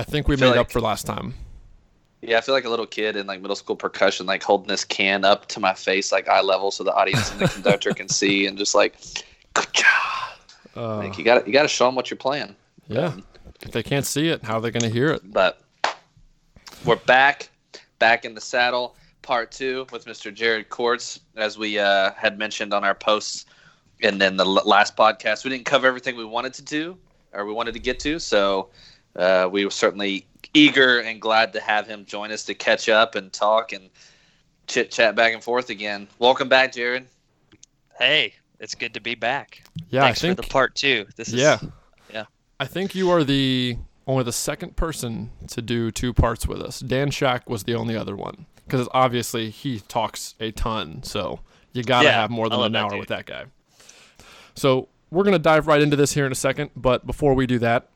[0.00, 1.34] I think we I made up for last time.
[2.22, 4.82] Yeah, I feel like a little kid in like middle school percussion, like holding this
[4.84, 8.08] can up to my face, like eye level, so the audience and the conductor can
[8.08, 8.94] see, and just like,
[9.54, 9.86] good job.
[10.76, 12.56] Uh, Like you got you got to show them what you're playing.
[12.88, 13.12] yeah.
[13.62, 15.20] If they can't see it, how are they going to hear it?
[15.22, 15.60] But
[16.86, 17.50] we're back,
[17.98, 20.32] back in the saddle, part two with Mr.
[20.32, 23.44] Jared Kortz, as we uh, had mentioned on our posts,
[24.02, 25.44] and then the l- last podcast.
[25.44, 26.96] We didn't cover everything we wanted to do
[27.34, 28.70] or we wanted to get to, so
[29.16, 33.14] uh, we were certainly eager and glad to have him join us to catch up
[33.14, 33.88] and talk and
[34.66, 36.08] chit chat back and forth again.
[36.18, 37.06] Welcome back, Jared.
[37.98, 39.62] Hey, it's good to be back.
[39.90, 41.06] Yeah, Thanks I think for the part two.
[41.16, 41.58] This is Yeah.
[42.12, 42.24] yeah.
[42.58, 46.80] I think you are the only the second person to do two parts with us.
[46.80, 51.40] Dan Shack was the only other one because obviously he talks a ton, so
[51.72, 53.00] you got to Yeah, have more than an hour dude.
[53.00, 53.44] with that guy.
[54.54, 57.58] So we're gonna dive right into this here in a second, but before we do
[57.60, 57.88] that,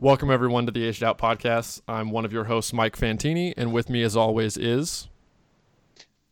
[0.00, 1.82] welcome everyone to the Aged Out Podcast.
[1.86, 5.08] I'm one of your hosts, Mike Fantini, and with me as always is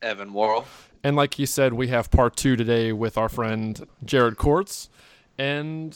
[0.01, 0.65] Evan Worrell.
[1.03, 4.89] and like he said, we have part two today with our friend Jared Kortz.
[5.37, 5.95] And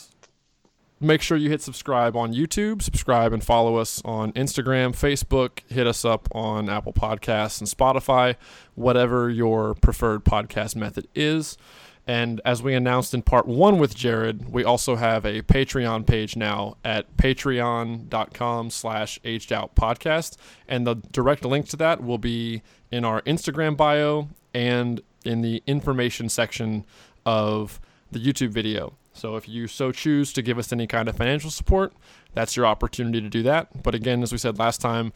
[0.99, 5.87] make sure you hit subscribe on YouTube, subscribe and follow us on Instagram, Facebook, hit
[5.87, 8.35] us up on Apple Podcasts and Spotify,
[8.75, 11.57] whatever your preferred podcast method is.
[12.05, 16.35] And as we announced in part one with Jared, we also have a Patreon page
[16.35, 20.35] now at patreon.com slash aged out podcast.
[20.67, 25.63] And the direct link to that will be in our Instagram bio and in the
[25.65, 26.85] information section
[27.25, 27.79] of
[28.11, 28.97] the YouTube video.
[29.13, 31.93] So if you so choose to give us any kind of financial support,
[32.33, 33.83] that's your opportunity to do that.
[33.83, 35.13] But again, as we said last time,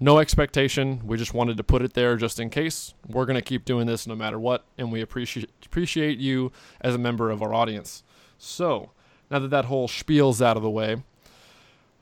[0.00, 1.06] no expectation.
[1.06, 2.94] We just wanted to put it there just in case.
[3.06, 6.94] We're going to keep doing this no matter what, and we appreciate appreciate you as
[6.94, 8.02] a member of our audience.
[8.38, 8.90] So,
[9.30, 11.02] now that that whole spiel's out of the way,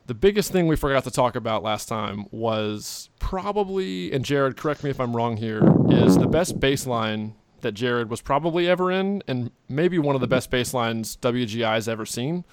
[0.06, 4.82] the biggest thing we forgot to talk about last time was probably, and Jared, correct
[4.82, 9.22] me if I'm wrong here, is the best baseline that Jared was probably ever in,
[9.26, 12.44] and maybe one of the best bass lines WGI's ever seen,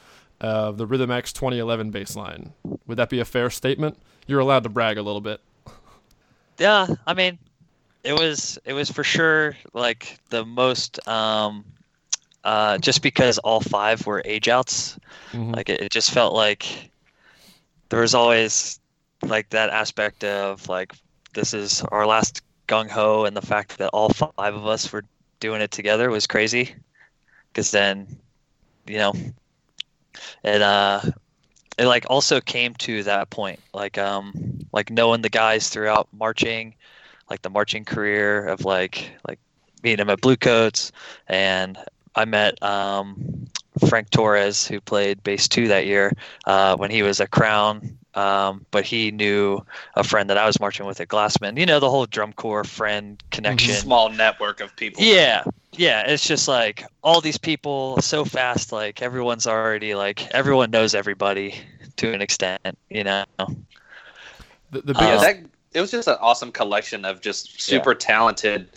[0.42, 2.52] uh, the Rhythm X 2011 baseline.
[2.88, 3.98] Would that be a fair statement?
[4.28, 5.42] You're allowed to brag a little bit.
[6.58, 7.38] Yeah, I mean,
[8.04, 11.66] it was it was for sure like the most um
[12.44, 14.98] uh just because all five were age outs.
[15.32, 15.56] Mhm.
[15.56, 16.92] Like it, it just felt like
[17.90, 18.80] there was always
[19.24, 20.94] like that aspect of like
[21.34, 25.04] this is our last gung ho and the fact that all five of us were
[25.40, 26.74] doing it together was crazy.
[27.54, 28.08] Cause then,
[28.88, 29.14] you know,
[30.44, 31.02] it uh
[31.78, 34.34] it like also came to that point like um
[34.72, 36.74] like knowing the guys throughout marching
[37.30, 39.40] like the marching career of like like
[39.84, 40.92] meeting him at Bluecoats
[41.28, 41.78] and
[42.16, 43.48] i met um
[43.88, 46.12] frank torres who played bass two that year
[46.46, 49.60] uh when he was at crown um, but he knew
[49.96, 51.58] a friend that I was marching with at Glassmen.
[51.58, 53.76] You know the whole drum corps friend connection.
[53.76, 55.04] Small network of people.
[55.04, 55.44] Yeah,
[55.78, 56.04] yeah.
[56.08, 58.72] It's just like all these people so fast.
[58.72, 61.56] Like everyone's already like everyone knows everybody
[61.98, 62.62] to an extent.
[62.90, 63.26] You know.
[64.72, 65.38] The, the Uh, Yeah, that
[65.74, 68.70] it was just an awesome collection of just super talented,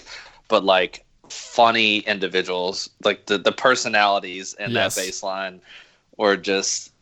[0.49, 2.91] but like funny individuals.
[3.05, 4.95] Like the the personalities in Yes.
[4.95, 5.61] that baseline
[6.17, 6.93] were just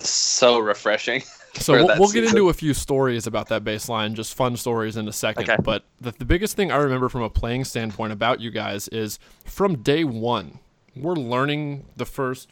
[0.00, 1.22] so refreshing.
[1.58, 5.08] So we'll, we'll get into a few stories about that baseline, just fun stories in
[5.08, 5.48] a second.
[5.48, 5.56] Okay.
[5.62, 9.18] But the, the biggest thing I remember from a playing standpoint about you guys is
[9.44, 10.58] from day one,
[10.94, 12.48] we're learning the first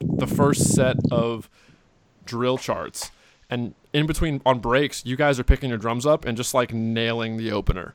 [0.00, 1.48] the first set of
[2.24, 3.10] drill charts,
[3.48, 6.72] and in between on breaks, you guys are picking your drums up and just like
[6.74, 7.94] nailing the opener.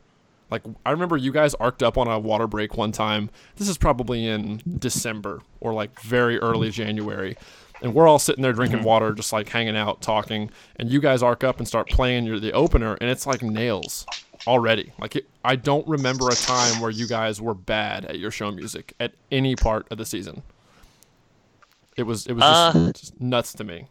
[0.49, 3.29] Like I remember you guys arced up on a water break one time.
[3.55, 7.37] This is probably in December or like very early January.
[7.81, 10.51] And we're all sitting there drinking water, just like hanging out, talking.
[10.75, 14.05] And you guys arc up and start playing your the opener, and it's like nails
[14.45, 14.91] already.
[14.99, 18.51] Like it, I don't remember a time where you guys were bad at your show
[18.51, 20.43] music at any part of the season.
[21.97, 23.87] It was it was just, Uh, just nuts to me.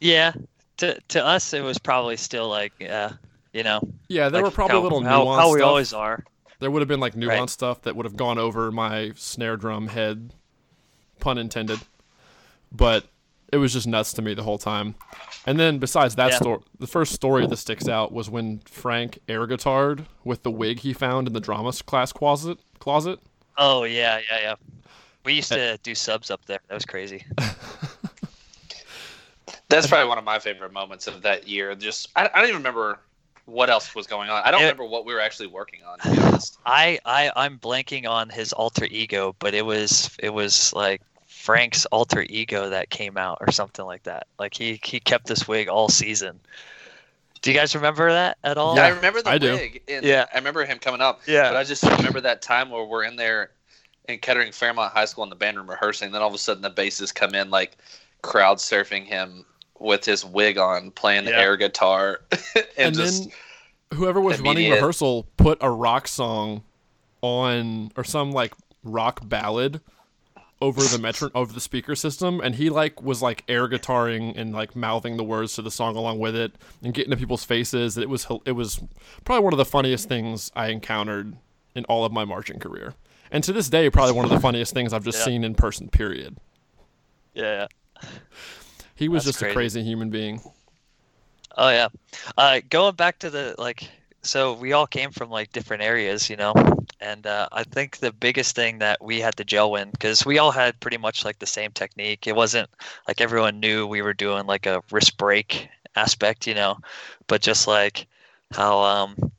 [0.00, 0.32] Yeah.
[0.78, 3.12] To to us, it was probably still like yeah.
[3.54, 3.80] You know.
[4.08, 5.68] Yeah, there like were probably how, little how, nuance how we stuff.
[5.68, 6.24] always are.
[6.58, 7.50] There would have been like nuance Right.
[7.50, 10.34] stuff that would have gone over my snare drum head,
[11.20, 11.80] pun intended.
[12.72, 13.06] But
[13.52, 14.94] it was just nuts to me the whole time.
[15.46, 16.36] And then besides that Yeah.
[16.38, 20.80] story, the first story that sticks out was when Frank air guitared with the wig
[20.80, 22.58] he found in the drama class closet.
[22.80, 23.20] Closet.
[23.56, 24.54] Oh yeah, yeah, yeah.
[25.24, 26.58] We used Uh, to do subs up there.
[26.68, 27.24] That was crazy.
[29.68, 31.74] That's probably one of my favorite moments of that year.
[31.74, 33.00] Just I, I don't even remember
[33.46, 34.42] what else was going on.
[34.44, 35.98] I don't It- remember what we were actually working on.
[36.00, 36.58] To be honest.
[36.66, 41.00] I, I I'm blanking on his alter ego, but it was it was like
[41.46, 44.26] Frank's alter ego that came out or something like that.
[44.36, 46.40] Like he he kept this wig all season.
[47.40, 48.74] Do you guys remember that at all?
[48.74, 49.52] Yeah, I remember the I do.
[49.52, 49.80] wig.
[49.86, 50.26] and Yeah.
[50.34, 51.20] I remember him coming up.
[51.28, 51.48] Yeah.
[51.50, 53.50] But I just remember that time where we're in there
[54.08, 56.10] in Kettering Fairmont High School in the band room rehearsing.
[56.10, 57.76] Then all of a sudden the bassist come in like
[58.22, 59.44] crowd surfing him
[59.78, 62.22] with his wig on, playing the air guitar,
[62.56, 63.32] and, and just then
[63.98, 66.64] whoever was running immediate- rehearsal put a rock song
[67.22, 68.52] on or some like
[68.82, 69.80] rock ballad
[70.62, 74.54] over the metro over the speaker system and he like was like air guitaring and
[74.54, 77.98] like mouthing the words to the song along with it and getting to people's faces
[77.98, 78.80] it was it was
[79.24, 81.36] probably one of the funniest things i encountered
[81.74, 82.94] in all of my marching career
[83.30, 85.24] and to this day probably one of the funniest things i've just Yeah.
[85.26, 86.38] seen in person period
[87.34, 87.66] Yeah.
[88.94, 89.54] he was That's just a crazy.
[89.80, 90.40] crazy human being
[91.58, 91.88] Oh yeah.
[92.36, 93.88] Uh, going back to the like,
[94.26, 96.54] so we all came from like different areas, you know,
[97.00, 100.38] and uh, I think the biggest thing that we had to gel in because we
[100.38, 102.26] all had pretty much like the same technique.
[102.26, 102.68] It wasn't
[103.08, 106.78] like everyone knew we were doing like a wrist break aspect, you know,
[107.28, 108.06] but just like
[108.52, 109.32] how um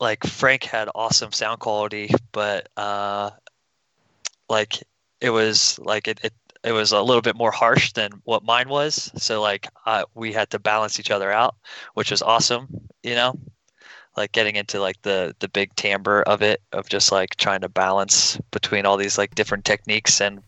[0.00, 3.30] like Frank had awesome sound quality, but uh
[4.48, 4.82] like
[5.20, 6.32] it was like it, it
[6.64, 9.10] it was a little bit more harsh than what mine was.
[9.16, 11.54] So like uh, we had to balance each other out,
[11.92, 12.68] which was awesome.
[13.02, 13.38] You know,
[14.16, 17.68] like getting into like the the big timbre of it, of just like trying to
[17.68, 20.42] balance between all these like different techniques and.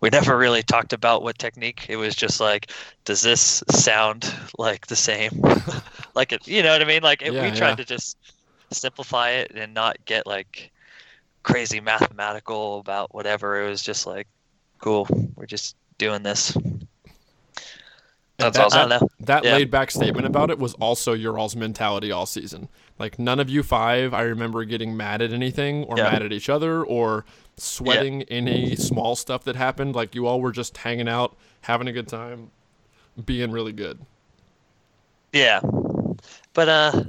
[0.00, 1.86] We never really talked about what technique.
[1.88, 2.70] It was just like,
[3.04, 5.42] does this sound like the same?
[6.14, 7.02] like it, you know what I mean?
[7.02, 7.74] Like it, Yeah, we tried yeah.
[7.76, 8.16] to just
[8.70, 10.70] simplify it and not get like
[11.42, 13.62] crazy mathematical about whatever.
[13.62, 14.28] It was just like,
[14.80, 15.06] cool,
[15.36, 16.56] we're just doing this.
[18.36, 18.92] That's that- awesome.
[18.92, 19.52] I that Yeah.
[19.54, 22.68] laid back statement about it was also your all's mentality all season.
[22.98, 26.10] Like none of you five, I remember getting mad at anything or Yeah.
[26.10, 27.24] mad at each other or
[27.56, 29.94] sweating any small stuff that happened.
[29.94, 32.50] Like you all were just hanging out, having a good time,
[33.24, 33.98] being really good.
[35.32, 35.60] Yeah,
[36.52, 37.04] but uh,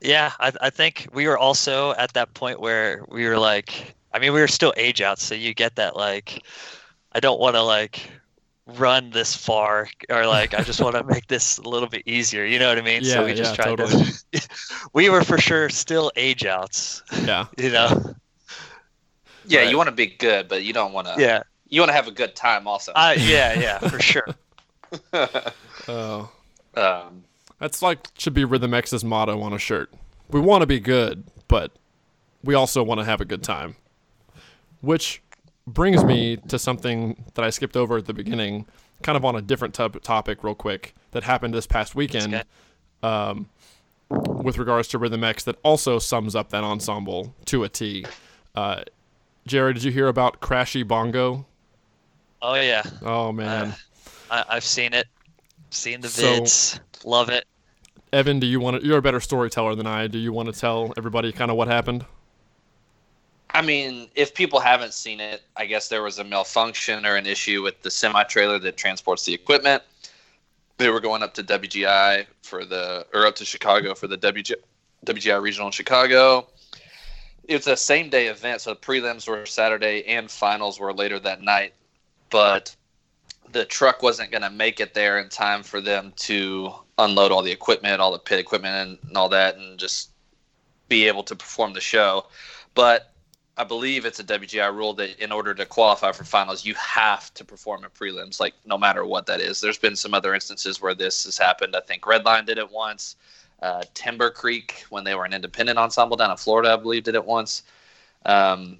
[0.00, 4.18] yeah, I I think we were also at that point where we were like, I
[4.18, 6.42] mean, we were still age out, so you get that like,
[7.12, 8.10] I don't want to like
[8.78, 12.44] run this far or like I just want to make this a little bit easier.
[12.44, 13.04] You know what I mean?
[13.04, 14.04] so Yeah, we just yeah, tried totally.
[14.32, 14.48] to.
[14.92, 17.02] we were for sure still age outs.
[17.24, 17.46] Yeah.
[17.58, 18.14] You know?
[19.46, 19.70] yeah, Right.
[19.70, 21.14] you want to be good, but you don't want to.
[21.18, 21.42] Yeah.
[21.68, 22.92] You want to have a good time also.
[22.94, 24.26] Uh, yeah, yeah, for sure.
[25.88, 26.30] Oh,
[26.74, 27.24] um,
[27.58, 29.92] that's like should be Rhythm X's motto on a shirt.
[30.30, 31.72] We want to be good, but
[32.42, 33.76] we also want to have a good time.
[34.80, 35.22] Which
[35.74, 38.66] brings me to something that I skipped over at the beginning,
[39.02, 42.44] kind of on a different top topic, real quick, that happened this past weekend.
[43.02, 43.48] Um,
[44.08, 48.04] with regards to Rhythm X that also sums up that ensemble to a T.
[48.54, 48.82] Uh,
[49.46, 51.46] Jared, did you hear about Crashy Bongo?
[52.42, 53.74] Oh yeah, Oh man,
[54.30, 55.06] I, I've seen it,
[55.70, 57.44] seen the So- vids, love it.
[58.12, 58.86] Evan, do you want to?
[58.86, 60.08] You're a better storyteller than I.
[60.08, 62.04] Do you want to tell everybody kind of what happened?
[63.52, 67.26] I mean, if people haven't seen it, I guess there was a malfunction or an
[67.26, 69.82] issue with the semi trailer that transports the equipment.
[70.78, 74.54] They were going up to WGI for the, or up to Chicago for the WG,
[75.04, 76.46] WGI regional in Chicago.
[77.44, 81.42] It's a same day event, so the prelims were Saturday and finals were later that
[81.42, 81.74] night.
[82.30, 82.74] But
[83.50, 87.42] the truck wasn't going to make it there in time for them to unload all
[87.42, 90.10] the equipment, all the pit equipment, and all that, and just
[90.88, 92.26] be able to perform the show.
[92.74, 93.12] But
[93.60, 97.32] I believe it's a WGI rule that in order to qualify for finals, you have
[97.34, 99.60] to perform at prelims, like no matter what that is.
[99.60, 101.76] There's been some other instances where this has happened.
[101.76, 103.16] I think Redline did it once.
[103.60, 107.14] Uh, Timber Creek, when they were an independent ensemble down in Florida, I believe, did
[107.14, 107.64] it once.
[108.24, 108.78] Um,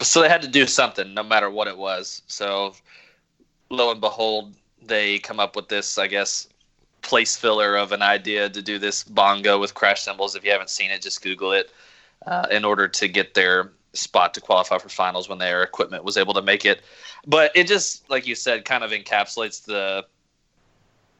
[0.00, 2.22] so they had to do something, no matter what it was.
[2.26, 2.72] So
[3.68, 6.48] lo and behold, they come up with this, I guess,
[7.02, 10.34] place filler of an idea to do this bongo with crash cymbals.
[10.34, 11.70] If you haven't seen it, just Google it.
[12.26, 16.16] Uh, in order to get their spot to qualify for finals when their equipment was
[16.16, 16.82] able to make it.
[17.26, 20.06] But it just, like you said, kind of encapsulates the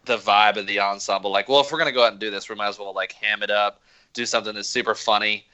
[0.07, 1.31] the vibe of the ensemble.
[1.31, 3.13] Like, well, if we're gonna go out and do this, we might as well like
[3.13, 3.83] ham it up,
[4.15, 5.47] do something that's super funny.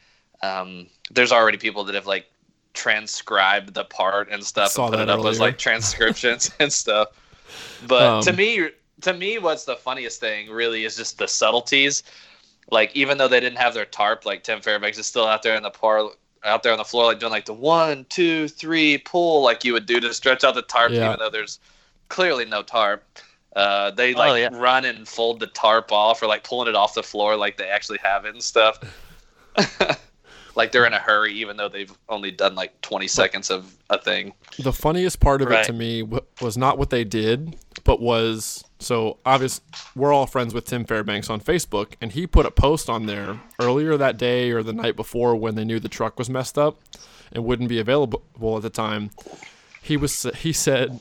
[0.42, 2.26] Um, there's already people that have like
[2.74, 7.08] transcribed the part and stuff Saw and put it up as like transcriptions and stuff.
[7.86, 8.68] But Um, to me,
[9.02, 12.02] to me, what's the funniest thing really is just the subtleties.
[12.70, 15.56] Like even though they didn't have their tarp, like Tim Fairbanks is still out there
[15.56, 16.10] in the par,
[16.46, 19.72] out there on the floor, like doing like the one, two, three pull, like you
[19.72, 21.06] would do to stretch out the tarp, Yeah.
[21.08, 21.58] even though there's
[22.08, 23.02] clearly no tarp.
[23.54, 24.48] Uh, they Oh, like yeah.
[24.52, 27.68] run and fold the tarp off, or like pulling it off the floor, like they
[27.68, 28.78] actually have it and stuff.
[30.54, 33.98] like they're in a hurry, even though they've only done like 20 seconds of a
[34.00, 34.32] thing.
[34.58, 35.60] The funniest part of Right.
[35.60, 39.60] it to me w- was not what they did, but was so obvious.
[39.94, 43.40] We're all friends with Tim Fairbanks on Facebook, and he put a post on there
[43.60, 46.78] earlier that day or the night before when they knew the truck was messed up
[47.32, 48.22] and wouldn't be available
[48.56, 49.10] at the time.
[49.80, 50.98] He was he said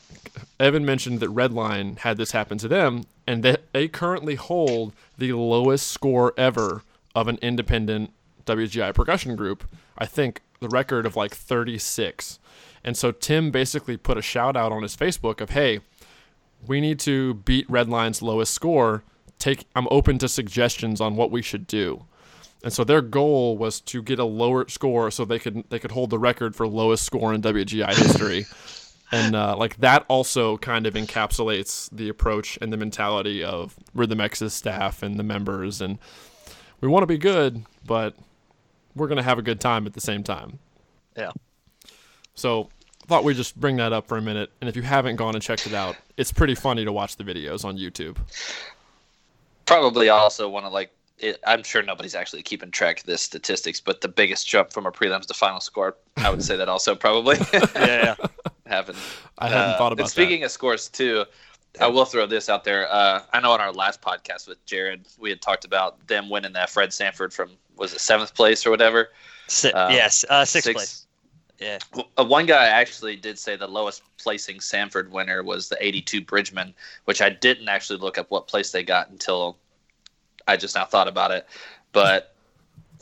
[0.60, 5.34] Evan mentioned that Redline had this happen to them, and that they currently hold the
[5.34, 6.84] lowest score ever
[7.16, 8.14] of an independent
[8.46, 9.64] WGI percussion group.
[9.98, 12.38] I think the record of like 36.
[12.84, 15.80] And so Tim basically put a shout out on his Facebook of, "Hey,
[16.68, 19.04] we need to beat Redline's lowest score.
[19.40, 22.06] Take I'm open to suggestions on what we should do."
[22.64, 25.92] And so their goal was to get a lower score so they could they could
[25.92, 28.46] hold the record for lowest score in WGI history.
[29.12, 34.20] and uh, like that also kind of encapsulates the approach and the mentality of Rhythm
[34.20, 36.00] X's staff and the members and
[36.82, 38.16] we want to be good, but
[38.96, 40.60] we're going to have a good time at the same time.
[41.16, 41.32] Yeah.
[42.34, 42.70] So
[43.08, 44.52] thought we'd just bring that up for a minute.
[44.62, 47.24] And if you haven't gone and checked it out, it's pretty funny to watch the
[47.24, 48.18] videos on YouTube.
[49.66, 53.80] Probably also want to like it, I'm sure nobody's actually keeping track of this statistics,
[53.80, 56.94] but the biggest jump from a prelims to final score, I would say that also
[56.94, 58.16] probably Yeah, yeah.
[58.68, 58.98] happened.
[59.40, 61.24] I hadn't Uh, thought and about speaking of scores too,
[61.80, 62.92] I will throw this out there.
[62.92, 66.54] Uh, I know on our last podcast with Jared, we had talked about them winning
[66.54, 69.10] that Fred Sanford from was it seventh place or whatever.
[69.48, 71.05] Si- Um, yes, uh, sixth Six- place.
[71.60, 71.80] Yeah.
[72.18, 76.74] Uh, one guy actually did say the lowest placing Sanford winner was the 82 Bridgemen,
[77.06, 79.58] which I didn't actually look up what place they got until
[80.48, 81.48] I just now thought about it.
[81.94, 82.36] But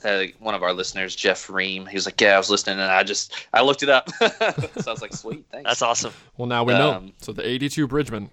[0.05, 2.91] uh, one of our listeners, Jeff Ream, he was like, "Yeah, I was listening, and
[2.91, 6.13] I just I looked it up." so I was like, "Sweet, thanks." That's awesome.
[6.37, 6.91] Well, now we know.
[6.91, 8.29] um, So the 82 Bridgemen.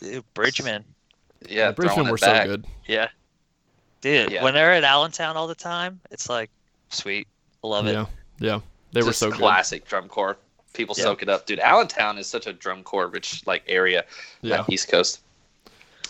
[0.00, 0.84] Dude, Bridgemen.
[1.48, 2.66] yeah, the Bridgemen throwing it were so good.
[2.86, 3.08] Yeah.
[4.00, 4.42] Dude, Yeah.
[4.44, 6.50] when they're at Allentown all the time, it's like
[6.88, 7.26] sweet.
[7.62, 7.92] I love it.
[7.92, 8.06] Yeah.
[8.38, 8.60] Yeah.
[8.92, 9.38] They were Just so good.
[9.38, 10.36] classic drum corps.
[10.74, 11.04] People Yeah.
[11.04, 11.58] soak it up, dude.
[11.60, 14.04] Allentown is such a drum corps rich like area,
[14.42, 14.58] Yeah.
[14.58, 15.20] like East Coast,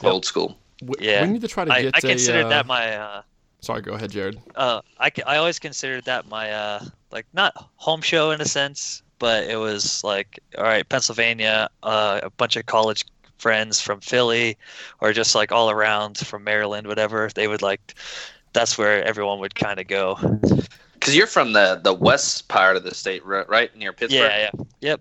[0.03, 0.13] Yep.
[0.13, 0.59] old school.
[0.83, 1.23] We, Yeah.
[1.25, 3.23] we need to try to get I considered a, uh, that my uh,
[3.61, 4.41] Sorry, go ahead, Jared.
[4.55, 8.45] uh I, c- I always considered that my uh like not home show in a
[8.45, 13.05] sense but it was like all right pennsylvania uh, a bunch of college
[13.39, 14.57] friends from philly
[15.01, 17.95] or just like all around from maryland whatever they would like
[18.53, 20.17] that's where everyone would kind of go
[20.99, 24.21] Because you're from the the west part of the state, right near Pittsburgh.
[24.21, 25.01] yeah yeah yep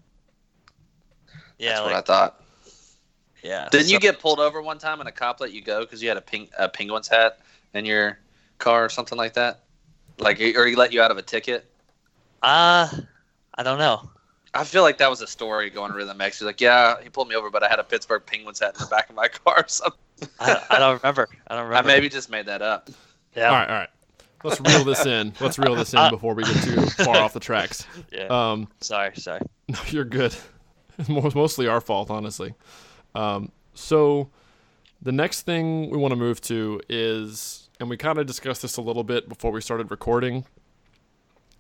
[1.58, 2.42] yeah That's like, what I thought.
[3.44, 6.02] yeah Didn't you get pulled over one time and a cop let you go because
[6.02, 7.40] you had a ping a penguin's hat
[7.74, 8.20] in your
[8.60, 9.62] car or something like that?
[10.20, 11.66] Like, or he let you out of a ticket?
[12.44, 12.88] uh
[13.56, 14.10] i don't know
[14.54, 16.40] I feel like that was a story going to Rhythm X.
[16.40, 18.80] He's like, yeah, he pulled me over, but I had a Pittsburgh Penguins hat in
[18.80, 19.60] the back of my car.
[19.60, 20.00] or something.
[20.40, 21.88] I, I don't remember i don't remember.
[21.90, 22.90] I maybe just made that up.
[23.36, 23.90] yeah All right, all right.
[24.44, 25.34] Let's reel this in.
[25.40, 27.86] Let's reel this in Uh, before we get too far off the tracks.
[28.12, 30.36] yeah Um, sorry sorry No, you're good.
[31.00, 32.56] It's mostly our fault, honestly.
[33.14, 34.30] Um, so
[35.00, 38.78] the next thing we want to move to is, and we kind of discussed this
[38.78, 40.46] a little bit before we started recording.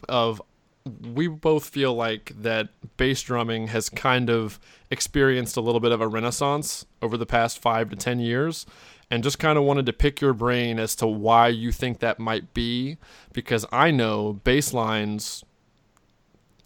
[0.09, 0.41] Of
[1.13, 6.01] we both feel like that bass drumming has kind of experienced a little bit of
[6.01, 8.65] a renaissance over the past five to ten years.
[9.09, 12.19] And just kind of wanted to pick your brain as to why you think that
[12.19, 12.97] might be,
[13.31, 15.43] because I know baselines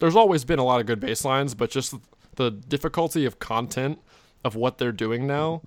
[0.00, 1.94] there's always been a lot of good baselines but just
[2.34, 4.00] the difficulty of content
[4.44, 5.62] of what they're doing now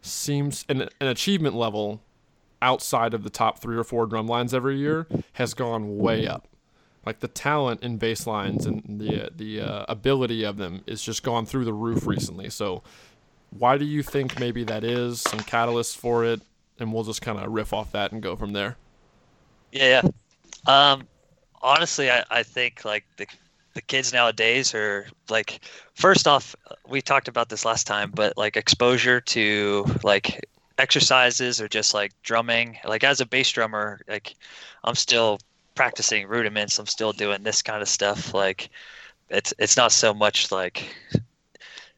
[0.00, 2.00] seems an, an achievement level
[2.62, 6.46] outside of the top three or four drum lines every year has gone way up.
[7.06, 11.22] Like the talent in bass lines and the the uh, ability of them is just
[11.22, 12.50] gone through the roof recently.
[12.50, 12.82] So,
[13.50, 15.20] why do you think maybe that is?
[15.20, 16.40] Some catalysts for it,
[16.78, 18.76] and we'll just kind of riff off that and go from there.
[19.72, 20.02] Yeah,
[20.66, 20.92] yeah.
[20.92, 21.06] Um,
[21.62, 23.26] honestly, I, I think like the
[23.74, 25.60] the kids nowadays are like,
[25.94, 26.56] first off,
[26.88, 30.44] we talked about this last time, but like exposure to like
[30.78, 32.78] exercises or just like drumming.
[32.84, 34.34] Like as a bass drummer, like
[34.82, 35.38] I'm still
[35.74, 36.78] practicing rudiments.
[36.78, 38.34] I'm still doing this kind of stuff.
[38.34, 38.70] Like
[39.28, 40.94] it's it's not so much like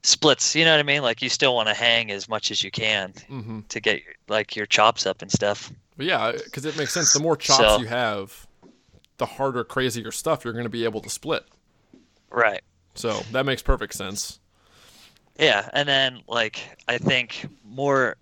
[0.03, 0.55] splits.
[0.55, 1.03] You know what I mean?
[1.03, 3.61] Like you still want to hang as much as you can Mm-hmm.
[3.69, 5.73] to get like your chops up and stuff.
[5.97, 7.13] But yeah, because it makes sense.
[7.13, 8.47] The more chops So- you have,
[9.19, 11.45] the harder, crazier stuff you're going to be able to split.
[12.31, 12.63] Right.
[12.95, 14.39] So that makes perfect sense.
[15.39, 18.17] Yeah, and then like I think more,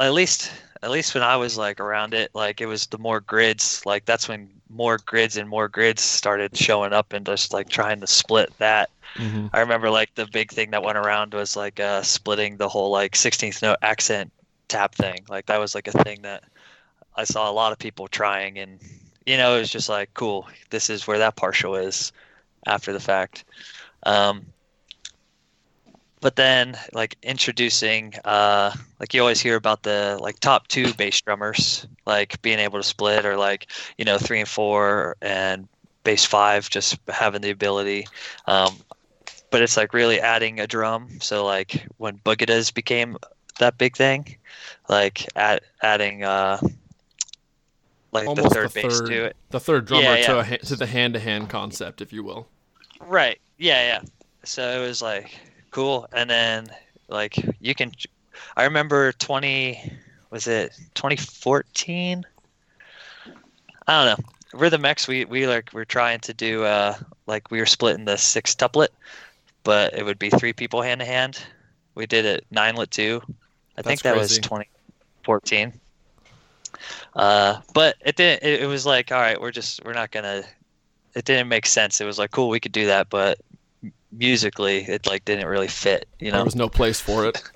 [0.00, 0.50] at least
[0.82, 3.84] at least when I was like around it, like it was the more grids.
[3.84, 8.00] Like that's when more grids and more grids started showing up and just like trying
[8.00, 8.90] to split that.
[9.16, 9.46] Mm-hmm.
[9.52, 12.90] I remember like the big thing that went around was like uh, splitting the whole
[12.90, 14.32] like 16th note accent
[14.68, 15.24] tap thing.
[15.28, 16.44] Like that was like a thing that
[17.16, 18.78] I saw a lot of people trying and
[19.26, 22.12] you know, it was just like, cool, this is where that partial is
[22.66, 23.44] after the fact.
[24.04, 24.44] Um,
[26.24, 31.20] but then like introducing uh like you always hear about the like top two bass
[31.20, 35.68] drummers like being able to split or like you know three and four and
[36.02, 38.06] bass five just having the ability
[38.46, 38.74] um
[39.50, 43.18] but it's like really adding a drum so like when boogadas became
[43.58, 44.34] that big thing
[44.88, 46.58] like add, adding uh
[48.12, 50.54] like Almost the third bass to it The third drummer Yeah, to yeah.
[50.54, 52.46] a to the hand to hand concept, if you will.
[53.00, 53.40] Right.
[53.58, 54.02] Yeah, yeah.
[54.44, 55.36] So it was like
[55.74, 56.68] cool, and then
[57.08, 57.92] like you can.
[58.56, 59.92] I remember twenty.
[60.30, 62.24] Was it twenty fourteen?
[63.86, 64.58] I don't know.
[64.58, 66.94] Rhythm X, we we like we're trying to do uh
[67.26, 68.88] like we were splitting the six tuplet,
[69.64, 71.38] but it would be three people hand to hand.
[71.94, 73.20] We did it nine lit two.
[73.76, 74.68] I think That's that was twenty
[75.24, 75.72] fourteen.
[77.14, 78.42] Uh, but it didn't.
[78.42, 80.44] It, it was like, all right, we're just we're not gonna.
[81.14, 82.00] It didn't make sense.
[82.00, 83.38] It was like, cool, we could do that, but
[84.18, 86.06] musically, it like didn't really fit.
[86.20, 86.38] You know?
[86.38, 87.42] There was no place for it.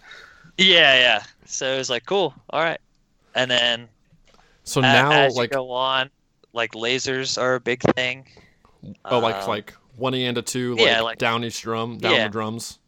[0.60, 1.22] Yeah, yeah.
[1.44, 2.80] So it was like, cool, all right.
[3.36, 3.86] And then
[4.64, 6.10] So now, as like, you go on,
[6.52, 8.26] like lasers are a big thing.
[9.04, 12.12] oh, like Um, like one and a two, like, yeah, like- down each drum, down
[12.12, 12.24] Yeah.
[12.24, 12.80] the drums.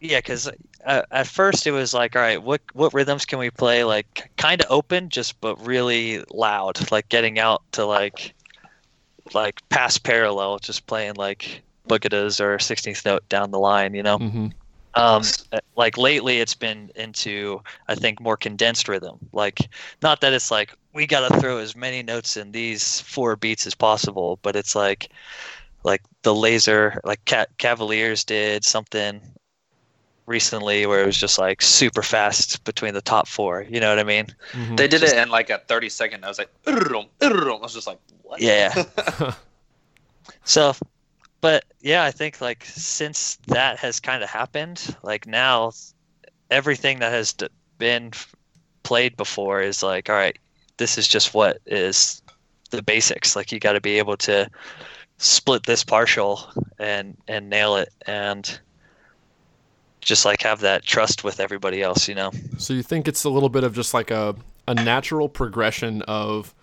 [0.00, 0.50] Yeah, because
[0.84, 3.82] uh, at first it was like, all right, what what rhythms can we play?
[3.82, 8.34] Like kind of open, just but really loud, like getting out to like
[9.32, 14.18] like past parallel, just playing like boogadas or 16th note down the line, you know.
[14.18, 14.48] hmm
[14.94, 15.22] Um,
[15.76, 19.18] like lately, it's been into I think more condensed rhythm.
[19.32, 19.58] Like
[20.02, 23.66] not that it's like we got to throw as many notes in these four beats
[23.66, 25.10] as possible, but it's like
[25.84, 29.20] like the laser, like Ca- Cavaliers did something
[30.26, 33.64] recently where it was just like super fast between the top four.
[33.68, 34.26] You know what I mean?
[34.52, 36.24] hmm They did Just- it in like a 30 second.
[36.24, 38.40] I was like, "Urrum, urrum." I was just like, what?
[38.40, 38.72] Yeah.
[40.44, 40.74] So,
[41.40, 45.72] but yeah, I think like since that has kind of happened, like now
[46.50, 47.34] everything that has
[47.78, 48.12] been
[48.82, 50.38] played before is like, all right,
[50.76, 52.22] this is just what is
[52.70, 53.36] the basics.
[53.36, 54.48] Like you got to be able to
[55.18, 56.40] split this partial
[56.78, 58.58] and and nail it and
[60.00, 62.30] just like have that trust with everybody else, you know.
[62.58, 64.36] So you think it's a little bit of just like a
[64.68, 66.54] a natural progression of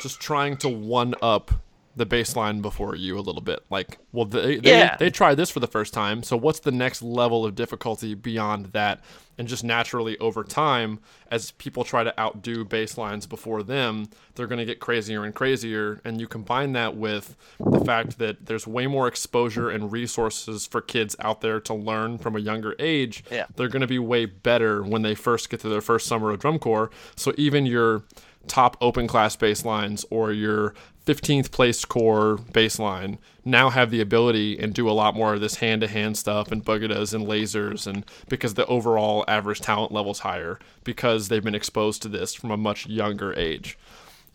[0.00, 1.52] just trying to one up
[1.98, 3.60] the baseline before you a little bit.
[3.70, 4.96] Like, well, they they, Yeah.
[4.96, 8.66] they tried this for the first time, so what's the next level of difficulty beyond
[8.66, 9.00] that?
[9.36, 10.98] And just naturally over time,
[11.30, 16.00] as people try to outdo baselines before them, they're going to get crazier and crazier.
[16.04, 20.80] And you combine that with the fact that there's way more exposure and resources for
[20.80, 23.22] kids out there to learn from a younger age.
[23.30, 23.46] Yeah.
[23.54, 26.40] They're going to be way better when they first get to their first summer of
[26.40, 26.90] drum corps.
[27.14, 28.02] So even your
[28.48, 30.74] top open class baselines or your
[31.12, 35.56] 15th place core baseline now have the ability and do a lot more of this
[35.56, 40.18] hand to hand stuff and boogadas and lasers and because the overall average talent level's
[40.20, 43.78] higher because they've been exposed to this from a much younger age.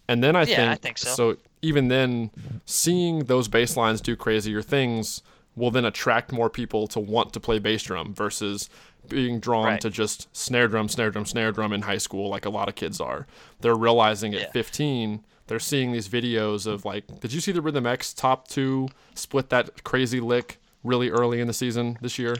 [0.08, 1.10] And then I Yeah, think I think so.
[1.14, 2.32] so even then
[2.66, 5.22] seeing those baselines do crazier things
[5.56, 8.70] will then attract more people to want to play bass drum versus
[9.10, 9.82] being drawn Right.
[9.82, 12.74] to just snare drum, snare drum, snare drum in high school like a lot of
[12.74, 13.28] kids are.
[13.62, 14.52] They're realizing at Yeah.
[14.52, 18.88] 15 they're seeing these videos of like did you see the Rhythm X top 2
[19.16, 22.36] split that crazy lick really early in the season this year?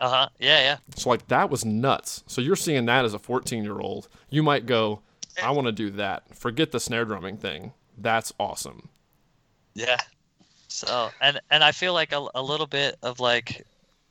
[0.00, 0.28] Uh huh.
[0.38, 0.76] Yeah, yeah.
[0.96, 2.22] So like that was nuts.
[2.26, 4.08] So you're seeing that as a 14 year old.
[4.28, 5.00] You might go,
[5.42, 6.34] I want to do that.
[6.34, 7.72] Forget the snare drumming thing.
[7.98, 8.88] That's awesome.
[9.74, 9.98] Yeah.
[10.68, 13.66] So and and I feel like a, a little bit of like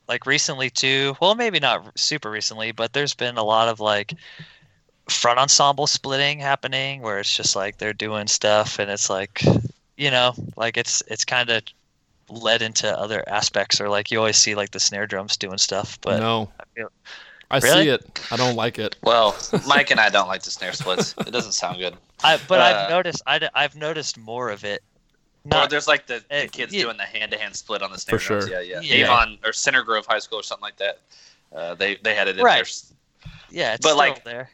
[0.07, 1.15] like recently too.
[1.21, 4.13] Well, maybe not super recently, but there's been a lot of like
[5.09, 9.43] front ensemble splitting happening where it's just like they're doing stuff and it's like
[9.97, 11.61] you know like it's it's kind of
[12.29, 15.99] led into other aspects or like you always see like the snare drums doing stuff
[16.01, 16.91] but no, I feel,
[17.51, 17.83] I Really?
[17.83, 18.19] see it.
[18.31, 18.95] I don't like it.
[19.03, 19.35] Well,
[19.67, 21.13] Mike and I don't like the snare splits.
[21.19, 21.95] It doesn't sound good.
[22.23, 24.81] I, but Uh, I've noticed I, i've noticed more of it
[25.53, 26.83] or there's like the, the eh, kids yeah.
[26.83, 28.47] doing the hand-to-hand split on the snare For drums.
[28.47, 28.61] sure.
[28.61, 28.81] Yeah, yeah.
[28.81, 29.05] Yeah.
[29.05, 30.99] Avon or Center Grove High School or something like that.
[31.55, 32.65] Uh, they they had it in Right.
[32.65, 33.31] there.
[33.51, 34.49] yeah it's but, still like, there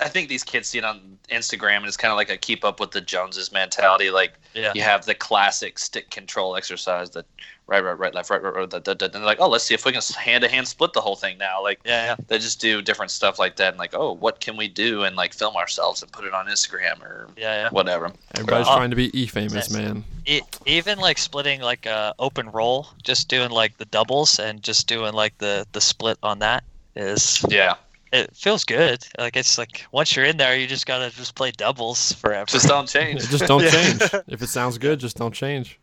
[0.00, 2.64] I think these kids see it on Instagram, and it's kind of like a keep
[2.64, 4.10] up with the Joneses mentality.
[4.10, 7.26] Like yeah you have the classic stick control exercise that
[7.66, 9.64] right, right, right, left, right, right, right, da, da, da, and they're like, oh, let's
[9.64, 11.62] see if we can hand to hand split the whole thing now.
[11.62, 14.56] Like yeah yeah they just do different stuff like that, and like, oh, what can
[14.56, 18.10] we do, and like film ourselves and put it on Instagram or yeah yeah whatever.
[18.34, 19.70] Everybody's Uh, trying to be e famous, yes.
[19.70, 20.04] man.
[20.26, 24.86] E- even like splitting like a open roll, just doing like the doubles and just
[24.86, 26.64] doing like the the split on that
[26.96, 27.76] is Yeah,
[28.12, 29.06] it feels good.
[29.18, 32.46] Like it's like once you're in there, you just gotta just play doubles forever.
[32.46, 33.28] Just don't change.
[33.28, 33.70] just don't Yeah.
[33.70, 34.02] change.
[34.28, 35.78] If it sounds good, just don't change.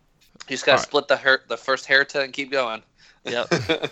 [0.47, 0.87] You just gotta Alright.
[0.87, 2.81] split the her- the first herta and keep going.
[3.25, 3.51] Yep,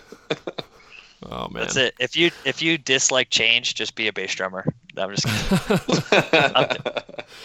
[1.26, 1.62] Oh man.
[1.62, 1.94] that's it.
[1.98, 4.64] If you if you dislike change, just be a bass drummer.
[4.94, 6.76] No, I'm just kidding.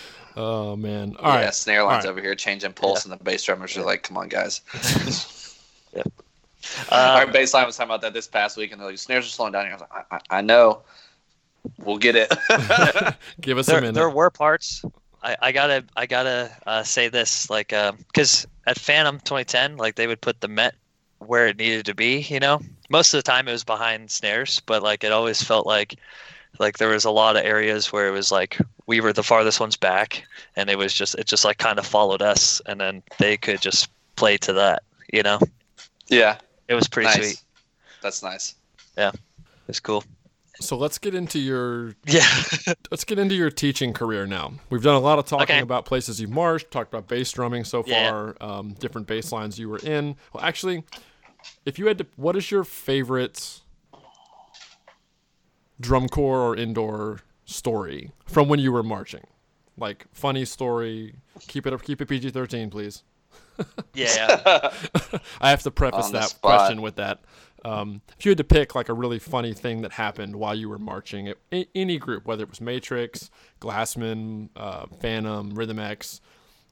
[0.36, 1.16] oh man.
[1.18, 1.42] All right.
[1.44, 2.12] yeah, snare lines Alright.
[2.12, 4.62] over here changing pulse, and the bass drummers are like, "Come on, guys."
[6.92, 9.54] Our baseline was talking about that this past week, and they're like, "Snares are slowing
[9.54, 10.82] down." here." I was like, I, I, "I know,
[11.84, 12.32] we'll get it."
[13.42, 13.94] Give us a minute.
[13.94, 14.84] there were parts.
[15.24, 20.08] I, I gotta I gotta uh, say this like because at Phantom 2010 like they
[20.08, 20.76] would put the Met
[21.20, 22.20] where it needed to be.
[22.22, 25.66] You know, most of the time it was behind snares, but like it always felt
[25.66, 25.96] like
[26.58, 29.60] like there was a lot of areas where it was like we were the farthest
[29.60, 30.24] ones back,
[30.56, 33.62] and it was just it just like kind of followed us, and then they could
[33.62, 34.84] just play to that.
[35.14, 35.40] You know,
[36.08, 36.38] yeah,
[36.70, 37.16] it was pretty nice.
[37.18, 37.42] sweet.
[38.02, 38.56] That's nice.
[38.98, 39.12] Yeah,
[39.68, 40.04] it's cool.
[40.62, 42.26] so let's get into your Yeah.
[42.92, 44.54] let's get into your teaching career now.
[44.70, 45.60] We've done a lot of talking Okay.
[45.60, 48.10] about places you've marched, talked about bass drumming so Yeah.
[48.10, 50.16] far, um, different bass lines you were in.
[50.34, 50.84] Well, actually,
[51.66, 53.62] if you had to, what is your favorite
[55.80, 59.26] drum corps or indoor story from when you were marching?
[59.78, 61.16] Like funny story.
[61.48, 61.84] Keep it up.
[61.84, 63.04] Keep it PG thirteen, please.
[63.94, 64.42] Yeah.
[65.42, 66.42] I have to preface that spot.
[66.42, 67.20] question with that.
[67.66, 70.70] Um, if you had to pick like a really funny thing that happened while you
[70.70, 76.22] were marching a- any group, whether it was Matrix, Glassmen, uh, Phantom, Rhythm X,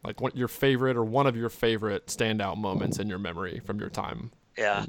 [0.03, 3.79] like what your favorite or one of your favorite standout moments in your memory from
[3.79, 4.31] your time.
[4.57, 4.85] Yeah.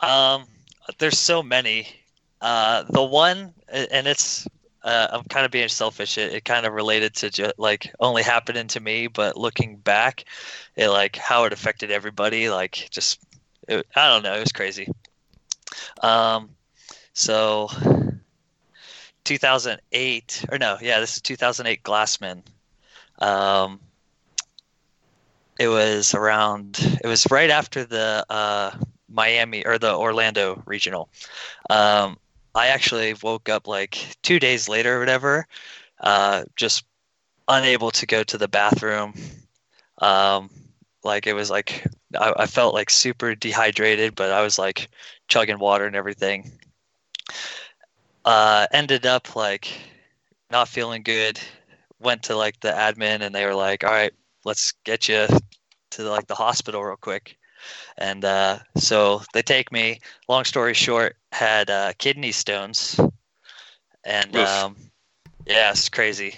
[0.00, 0.44] Um,
[0.98, 1.88] there's so many.
[2.40, 4.46] Uh, the one, and it's,
[4.84, 6.18] uh, I'm kind of being selfish.
[6.18, 10.24] It, it kind of related to just like only happening to me, but looking back,
[10.76, 12.50] it like how it affected everybody.
[12.50, 13.20] Like just,
[13.68, 14.34] it, I don't know.
[14.34, 14.88] It was crazy.
[16.02, 16.50] Um,
[17.14, 17.68] so
[19.24, 22.42] 2008 or no, yeah, this is 2008 Glassmen.
[23.18, 23.80] Um,
[25.58, 26.78] it was around.
[27.02, 28.72] It was right after the uh,
[29.08, 31.08] Miami or the Orlando regional.
[31.70, 32.18] Um,
[32.54, 35.46] I actually woke up like two days later or whatever,
[36.00, 36.84] uh, just
[37.48, 39.14] unable to go to the bathroom.
[39.98, 40.50] Um,
[41.04, 41.86] like it was like
[42.18, 44.88] I, I felt like super dehydrated, but I was like
[45.28, 46.52] chugging water and everything.
[48.24, 49.68] Uh, ended up like
[50.50, 51.40] not feeling good.
[51.98, 54.12] Went to like the admin and they were like, "All right,
[54.44, 55.26] let's get you
[55.92, 57.36] to like the hospital real quick."
[57.98, 60.00] And uh, so they take me.
[60.28, 62.98] Long story short, had uh, kidney stones,
[64.04, 64.76] and um,
[65.46, 66.34] yeah, it's crazy.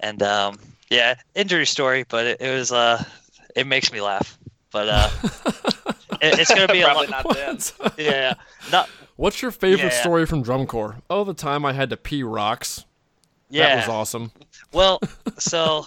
[0.00, 0.58] And um,
[0.90, 3.02] yeah, injury story, but it, it was uh,
[3.56, 4.38] it makes me laugh.
[4.70, 5.08] But uh,
[6.20, 7.24] it, it's gonna be a Probably lot.
[7.24, 7.58] not then.
[7.98, 8.34] Yeah,
[8.70, 10.00] not What's your favorite Yeah.
[10.00, 10.98] story from drum corps?
[11.10, 12.84] Oh, the time I had to pee rocks.
[13.50, 13.66] yeah.
[13.70, 14.30] That was awesome.
[14.72, 15.00] Well,
[15.38, 15.84] so,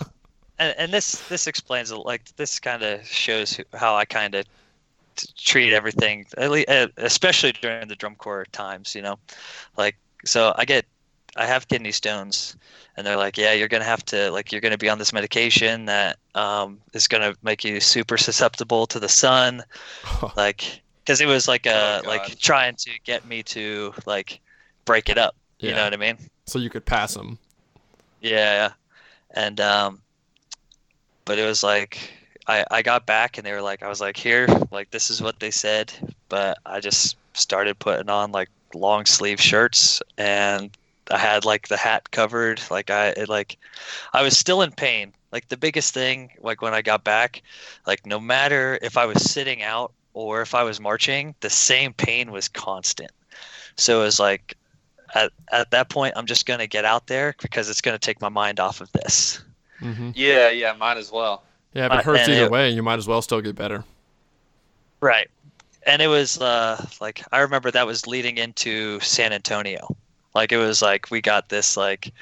[0.61, 1.91] and, and this this explains.
[1.91, 4.45] Like this kind of shows how I kind of
[5.15, 8.95] t- treat everything, at least, especially during the drum corps times.
[8.95, 9.19] You know,
[9.75, 10.85] like so I get
[11.35, 12.55] I have kidney stones,
[12.95, 15.85] and they're like, yeah, you're gonna have to like you're gonna be on this medication
[15.85, 19.63] that um, is gonna make you super susceptible to the sun,
[20.37, 24.39] like because it was like a Oh, like trying to get me to like
[24.85, 25.35] break it up.
[25.59, 25.69] Yeah.
[25.69, 26.17] You know what I mean?
[26.45, 27.37] so you could pass them.
[28.21, 28.73] Yeah,
[29.31, 30.01] and um,
[31.31, 31.97] but it was like
[32.45, 35.21] I I got back and they were like I was like here like this is
[35.21, 35.93] what they said,
[36.27, 40.77] but I just started putting on like long sleeve shirts and
[41.09, 43.57] I had like the hat covered like I it, like
[44.11, 45.13] I was still in pain.
[45.31, 47.43] Like the biggest thing like when I got back,
[47.87, 51.93] like no matter if I was sitting out or if I was marching, the same
[51.93, 53.11] pain was constant.
[53.77, 54.57] So it was like
[55.15, 57.99] at, at that point i'm just going to get out there because it's going to
[57.99, 59.41] take my mind off of this
[59.81, 61.43] hmm Yeah, yeah, mine as well.
[61.73, 63.83] Yeah, if it hurts and either it- way, you might as well still get better.
[65.01, 65.29] right.
[65.85, 69.95] And it was uh, like i remember that was leading into san antonio.
[70.35, 72.13] Like it was like we got this like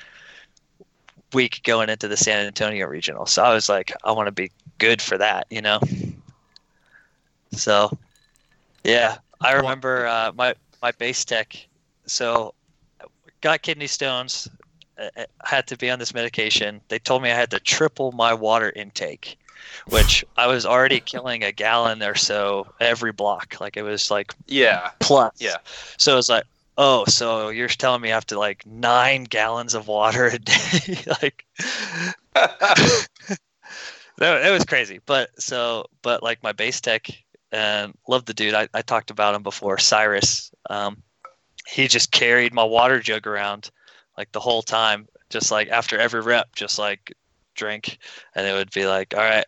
[1.34, 3.26] week going into the san antonio regional.
[3.26, 5.80] So i was like i want to be good for that you know?
[7.52, 7.98] So
[8.84, 11.56] yeah i remember uh, my my base tech
[12.06, 12.54] so
[13.42, 14.48] got kidney stones
[15.44, 16.82] had to be on this medication.
[16.90, 19.38] They told me i had to triple my water intake
[19.88, 23.60] which i was already killing a gallon or so every block.
[23.60, 25.34] Like it was like Yeah, plus.
[25.40, 25.58] Yeah.
[25.98, 26.46] so it's like
[26.78, 30.98] oh so you're telling me i have to like nine gallons of water a day?
[31.22, 31.46] Like
[32.34, 33.08] that,
[34.46, 35.00] it was crazy.
[35.06, 37.08] But so but like my base tech
[37.52, 38.54] and love the dude.
[38.54, 40.52] I, I talked about him before cyrus.
[40.70, 41.02] Um,
[41.68, 43.72] he just carried my water jug around
[44.20, 47.14] like the whole time, just like after every rep, just like
[47.56, 47.98] drink,
[48.36, 49.46] and it would be like, all right,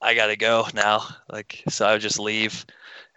[0.00, 1.06] I gotta go now.
[1.30, 2.64] Like so, I would just leave,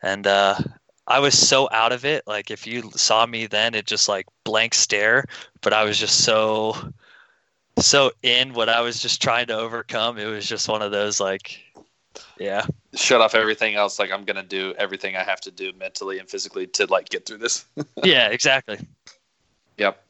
[0.04, 0.60] and uh,
[1.08, 2.28] I was so out of it.
[2.28, 5.24] Like if you saw me then, it just like blank stare.
[5.62, 6.76] But I was just so
[7.80, 10.18] so in what I was just trying to overcome.
[10.18, 11.58] It was just one of those like,
[12.38, 12.66] yeah,
[12.96, 13.98] Shut off everything else.
[13.98, 17.26] Like I'm gonna do everything I have to do mentally and physically to like get
[17.26, 17.66] through this.
[18.04, 18.80] yeah, exactly.
[19.78, 20.04] Yep.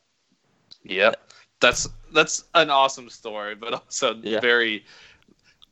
[0.90, 1.30] Yep.
[1.60, 4.40] That's that's an awesome story, but also Yeah.
[4.40, 4.86] very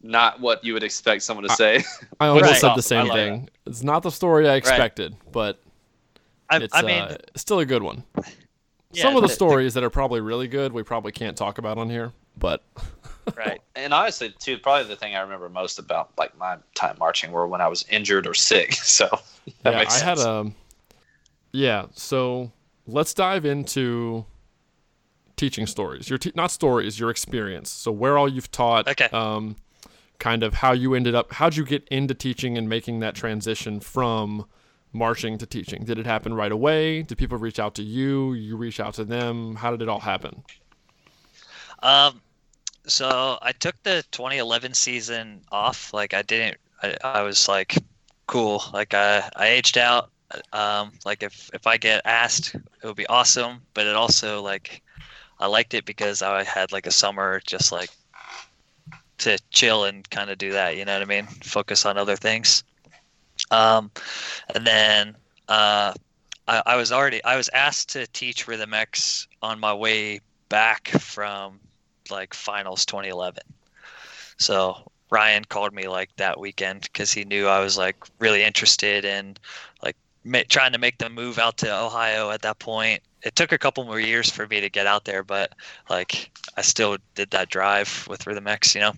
[0.01, 1.83] not what you would expect someone to say.
[2.19, 2.61] I almost Right.
[2.61, 3.49] said I the same like thing.
[3.65, 5.59] It's not the story I expected, but
[6.49, 8.03] I, it's I mean, uh, still a good one.
[8.91, 11.57] yeah, Some of the the- stories that are probably really good, we probably can't talk
[11.57, 12.11] about on here.
[12.37, 12.61] But
[13.37, 13.61] right.
[13.75, 17.47] and honestly, too, probably the thing I remember most about like my time marching were
[17.47, 18.73] when I was injured or sick.
[18.83, 19.07] So
[19.63, 20.19] that yeah, makes I sense.
[20.21, 20.51] had a
[21.51, 21.85] yeah.
[21.93, 22.51] So
[22.85, 24.25] let's dive into
[25.35, 26.09] teaching stories.
[26.09, 27.69] Your te- not stories, your experience.
[27.69, 28.87] So where all you've taught.
[28.87, 29.09] Okay.
[29.11, 29.57] Um,
[30.19, 31.33] kind of how you ended up.
[31.33, 34.45] How'd you get into teaching and making that transition from
[34.93, 35.83] marching to teaching?
[35.83, 37.03] Did it happen right away?
[37.03, 38.33] Did people reach out to you?
[38.33, 39.55] You reach out to them?
[39.55, 40.43] How did it all happen?
[41.83, 42.21] Um,
[42.87, 45.93] so I took the 2011 season off.
[45.93, 46.57] Like I didn't.
[46.81, 47.77] I, I was like,
[48.27, 48.63] cool.
[48.73, 50.09] Like I I aged out.
[50.51, 53.61] Um, like if if I get asked, it would be awesome.
[53.73, 54.81] But it also like,
[55.39, 57.89] I liked it because I had like a summer just like
[59.19, 60.77] to chill and kind of do that.
[60.77, 61.25] You know what I mean?
[61.43, 62.63] Focus on other things.
[63.51, 63.91] Um,
[64.53, 65.15] and then
[65.49, 65.93] uh,
[66.47, 70.87] I, I was already I was asked to teach Rhythm X on my way back
[70.89, 71.59] from
[72.09, 73.43] like finals 2011.
[74.37, 79.05] So Ryan called me like that weekend because he knew I was like really interested
[79.05, 79.37] in
[79.83, 83.01] like ma- trying to make the move out to Ohio at that point.
[83.25, 85.51] It took a couple more years for me to get out there, but
[85.89, 88.93] like I still did that drive with Rhythm X, you know.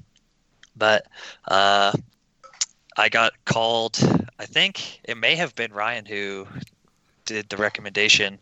[0.76, 1.08] But
[1.48, 1.94] uh,
[2.98, 3.98] I got called.
[4.38, 6.46] I think it may have been Ryan who
[7.26, 8.38] did the recommendation,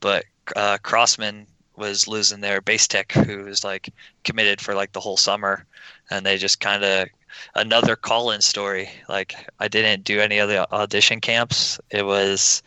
[0.00, 0.24] but
[0.56, 1.46] uh, Crossmen
[1.76, 3.92] was losing their base tech who was like
[4.24, 5.64] committed for like the whole summer
[6.10, 7.08] and they just kind of
[7.54, 12.62] another call-in story like i didn't do any of the audition camps it was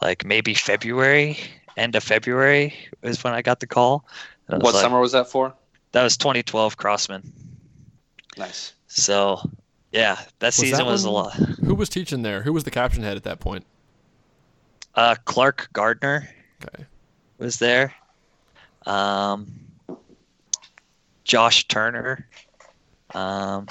[0.00, 1.36] like maybe february
[1.76, 4.04] end of february is when i got the call
[4.48, 5.54] was what like- summer was that for?
[5.92, 7.30] that was 2012 crossmen
[8.36, 8.72] Nice.
[8.86, 9.40] so
[9.92, 12.42] yeah that season that was a lot Who was teaching there?
[12.42, 13.64] Who was the caption head at that point?
[14.94, 16.28] uh clark gardner
[16.64, 16.84] Okay.
[17.38, 17.94] was there
[18.86, 19.50] um
[21.24, 22.26] josh turner
[23.14, 23.66] um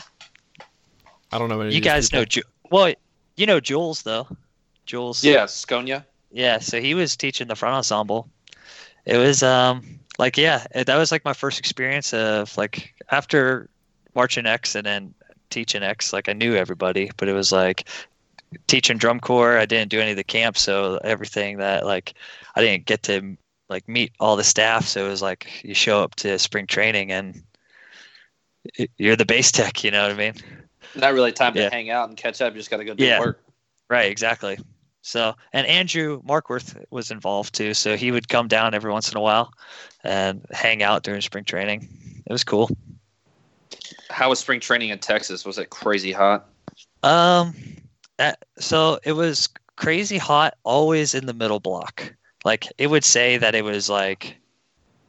[1.32, 1.74] I don't know any.
[1.76, 2.20] you guys people.
[2.22, 2.94] know Ju- well
[3.36, 4.28] you know jules though
[4.86, 6.06] jules Yeah, Sconia.
[6.32, 8.30] Yeah so he was teaching the front ensemble
[9.06, 9.84] it was um
[10.18, 13.70] like yeah it- that was like my first experience of like after
[14.16, 15.14] marching x and then
[15.50, 17.88] teaching x like i knew everybody but it was like
[18.68, 22.14] teaching drum corps i didn't do any of the camps so everything that like
[22.56, 23.36] i didn't get to
[23.70, 27.12] like meet all the staff so it was like you show up to spring training
[27.12, 27.42] and
[28.98, 30.34] you're the base tech you know what i mean
[30.96, 31.70] Not really time to Yeah.
[31.72, 32.54] hang out and catch up.
[32.54, 33.20] You just got to go do Yeah.
[33.20, 33.42] work.
[33.90, 34.60] Right, exactly.
[35.02, 37.74] So, and Andrew Markworth was involved too.
[37.74, 39.54] So he would come down every once in a while
[40.04, 41.88] and hang out during spring training.
[42.26, 42.70] It was cool.
[44.10, 45.46] How was spring training in Texas?
[45.46, 46.48] Was it crazy hot?
[47.04, 47.56] Um,
[48.18, 52.14] that, so it was crazy hot, always in the middle block.
[52.46, 54.38] Like it would say that it was like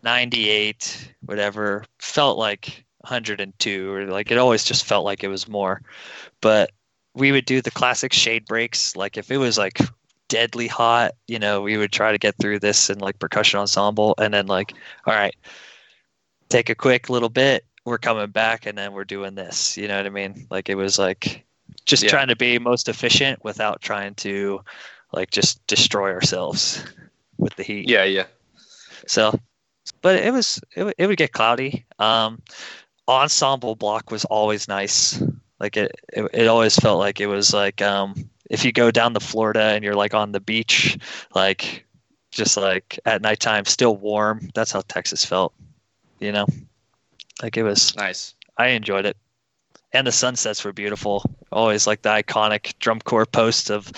[0.02, 1.84] 98, whatever.
[1.98, 5.82] Felt like 102, or like it always just felt like it was more.
[6.40, 6.72] But
[7.14, 8.96] we would do the classic shade breaks.
[8.96, 9.78] Like if it was like
[10.28, 14.14] deadly hot, you know, we would try to get through this in like percussion ensemble,
[14.18, 14.72] and then like,
[15.06, 15.34] all right,
[16.48, 17.64] take a quick little bit.
[17.84, 19.76] We're coming back, and then we're doing this.
[19.76, 20.46] You know what I mean?
[20.50, 21.44] Like it was like
[21.84, 22.10] just Yeah.
[22.10, 24.60] trying to be most efficient without trying to
[25.12, 26.84] like just destroy ourselves
[27.38, 27.88] with the heat.
[27.88, 28.26] Yeah, yeah.
[29.06, 29.38] So,
[30.00, 31.84] but it was it, it would get cloudy.
[31.98, 32.40] Um,
[33.08, 35.20] ensemble block was always nice.
[35.62, 39.14] Like it, it, it always felt like it was like um, if you go down
[39.14, 40.98] to Florida and you're like on the beach,
[41.36, 41.86] like
[42.32, 44.50] just like at nighttime, still warm.
[44.54, 45.54] That's how Texas felt.
[46.18, 46.46] You know,
[47.42, 47.96] like it was.
[47.96, 48.34] Nice.
[48.58, 49.16] I enjoyed it,
[49.92, 51.24] and the sunsets were beautiful.
[51.52, 53.90] Always like the iconic drum corps post of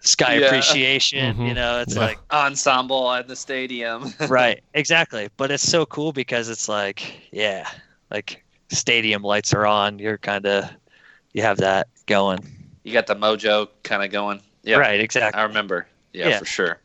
[0.00, 0.46] sky Yeah.
[0.46, 1.36] appreciation.
[1.40, 1.54] You Mhm.
[1.56, 2.02] know, it's Yeah.
[2.02, 4.14] like Ensemble at the stadium.
[4.28, 7.68] right exactly but it's so cool because it's like yeah
[8.10, 10.68] like stadium lights are on you're kind of
[11.32, 12.38] you have that going
[12.82, 14.40] you got the mojo kind of going.
[14.62, 15.86] Yeah, right exactly I remember.
[16.12, 16.38] Yeah, Yeah.
[16.38, 16.80] for sure.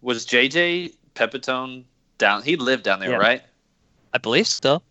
[0.00, 1.84] Was JJ Pepitone
[2.18, 2.42] down?
[2.42, 3.16] He lived down there, Yeah.
[3.16, 3.42] right?
[4.12, 4.82] I believe so.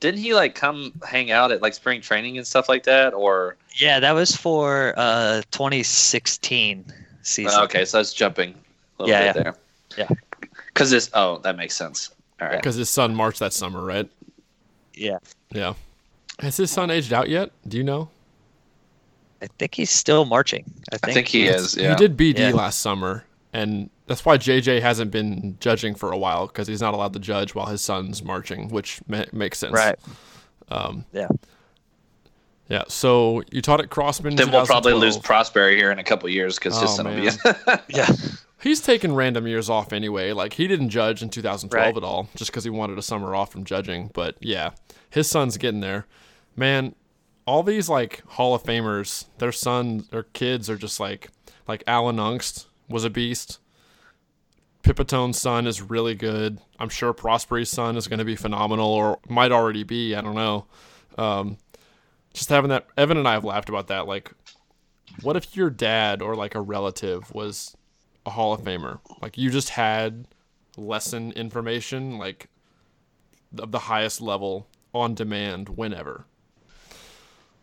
[0.00, 3.14] Didn't he like come hang out at like spring training and stuff like that?
[3.14, 6.84] Or Yeah, that was for uh 2016
[7.22, 7.60] season.
[7.62, 8.54] okay, so that's jumping
[8.98, 9.56] a little Yeah, bit there.
[9.96, 10.16] Yeah.
[10.68, 11.10] Because this.
[11.14, 12.10] Oh, that makes sense.
[12.40, 12.56] All right.
[12.58, 14.08] Because his son marched that summer, right?
[14.96, 15.18] Yeah.
[15.50, 15.74] Yeah.
[16.40, 17.50] Has his son aged out yet?
[17.68, 18.08] Do you know?
[19.42, 20.64] I think he's still marching.
[20.92, 21.76] I think, I think he is.
[21.76, 21.90] Yeah.
[21.90, 22.50] He did BD Yeah.
[22.52, 26.94] last summer, and that's why JJ hasn't been judging for a while because he's not
[26.94, 29.72] allowed to judge while his son's marching, which ma- makes sense.
[29.74, 29.98] Right.
[30.70, 31.28] Um, Yeah.
[32.68, 32.84] yeah.
[32.88, 34.36] So you taught at Crossmen.
[34.36, 35.22] Then we'll probably lose 2012.
[35.24, 37.30] Prosperie here in a couple years because his Oh, son will be.
[37.94, 38.08] Yeah.
[38.66, 40.32] He's taken random years off anyway.
[40.32, 41.96] Like he didn't judge in 2012 Right.
[41.96, 44.10] at all, just because he wanted a summer off from judging.
[44.12, 44.70] But yeah,
[45.08, 46.06] his son's getting there.
[46.56, 46.96] Man,
[47.46, 51.28] all these like Hall of Famers, their sons or kids are just like
[51.68, 53.60] like Alan Aungst was a beast.
[54.82, 56.58] Pipitone's son is really good.
[56.80, 60.16] I'm sure Prosperie's son is going to be phenomenal, or might already be.
[60.16, 60.66] I don't know.
[61.16, 61.58] Um,
[62.34, 64.08] just having that, Evan and I have laughed about that.
[64.08, 64.32] Like,
[65.22, 67.76] what if your dad or like a relative was
[68.26, 68.98] a Hall of Famer?
[69.22, 70.26] Like, you just had
[70.76, 72.48] lesson information, like
[73.58, 76.26] of the highest level on demand whenever.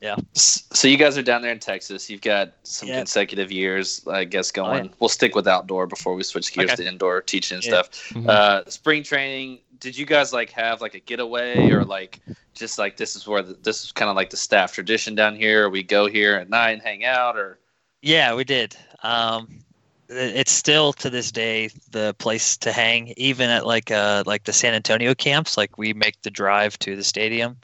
[0.02, 0.16] Yeah.
[0.34, 2.10] So you guys are down there in Texas.
[2.10, 2.98] You've got some Yeah.
[2.98, 4.86] consecutive years, I guess, Oh, going.
[4.86, 4.92] yeah.
[5.00, 6.84] We'll stick with outdoor before we switch gears Okay.
[6.84, 7.70] to indoor teaching and Yeah.
[7.72, 8.10] stuff.
[8.10, 8.28] Mhm.
[8.30, 9.60] Uh, spring training.
[9.80, 12.20] Did you guys like have like a getaway or like
[12.54, 15.36] just like this is where the, this is kind of like the staff tradition down
[15.38, 15.70] here?
[15.70, 17.60] We go here at night and hang out, or
[18.02, 18.76] Yeah, we did.
[19.04, 19.64] Um, it-
[20.10, 24.54] it's still to this day the place to hang, even at like uh like the
[24.54, 25.58] San Antonio camps.
[25.58, 27.58] Like we make the drive to the stadium,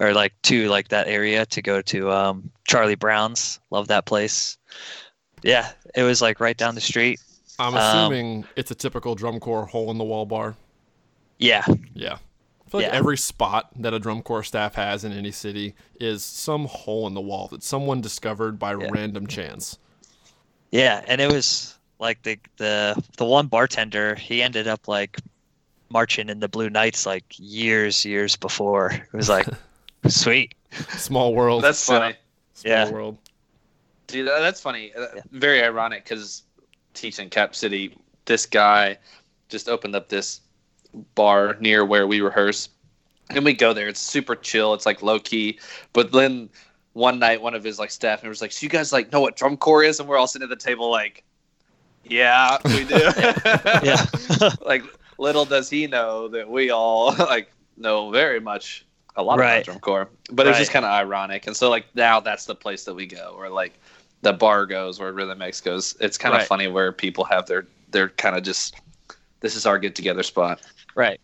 [0.00, 3.60] or like to like that area to go to um, Charlie Brown's.
[3.70, 4.56] Love that place.
[5.42, 7.20] Yeah, it was like right down the street.
[7.58, 10.56] I'm Um, assuming it's a typical drum corps hole in the wall bar.
[11.38, 12.14] Yeah, Yeah.
[12.66, 12.96] I feel like Yeah.
[12.98, 17.14] every spot that a drum corps staff has in any city is some hole in
[17.14, 18.88] the wall that someone discovered by Yeah.
[18.90, 19.78] random chance.
[20.72, 21.73] yeah, and it was
[22.04, 24.14] like the the the one bartender.
[24.14, 25.18] He ended up like
[25.88, 28.92] marching in the Blue Knights like years years before.
[28.92, 29.48] It was like
[30.06, 30.54] sweet.
[30.90, 31.64] Small world.
[31.64, 32.14] that's funny.
[32.52, 32.90] Small yeah.
[32.90, 33.18] world.
[34.06, 34.92] Dude, that's funny.
[34.94, 35.22] Uh, Yeah.
[35.32, 36.42] Very ironic because
[36.92, 38.98] teaching Cap City, this guy
[39.48, 40.40] just opened up this
[41.14, 42.68] bar near where we rehearse,
[43.30, 43.88] and we go there.
[43.88, 44.74] It's super chill.
[44.74, 45.58] It's like low key.
[45.92, 46.50] But then
[46.92, 49.36] one night, one of his like staff members like, "So you guys like know what
[49.36, 51.24] drum corps is?" And we're all sitting at the table like,
[52.04, 52.94] "Yeah, we do."
[53.82, 54.04] Yeah.
[54.64, 54.82] like
[55.18, 58.84] little does he know that we all like know very much
[59.16, 59.54] a lot Right.
[59.56, 60.08] about drum corps.
[60.30, 63.06] But it's just kind of ironic, and so like now that's the place that we
[63.06, 63.72] go, or like
[64.22, 65.96] the bar goes, where Rhythm X goes.
[66.00, 66.48] It's kind of Right.
[66.48, 68.74] funny where people have their their kind of just
[69.40, 70.60] this is our get together spot.
[70.94, 71.20] Right.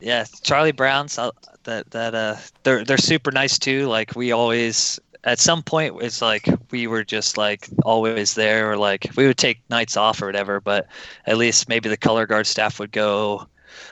[0.00, 1.30] Yeah, Charlie Brown's uh,
[1.64, 3.86] that that uh they're they're super nice too.
[3.86, 8.76] Like we always at some point it's like we were just like always there or
[8.78, 10.86] like we would take nights off or whatever, but
[11.26, 13.46] at least maybe the color guard staff would go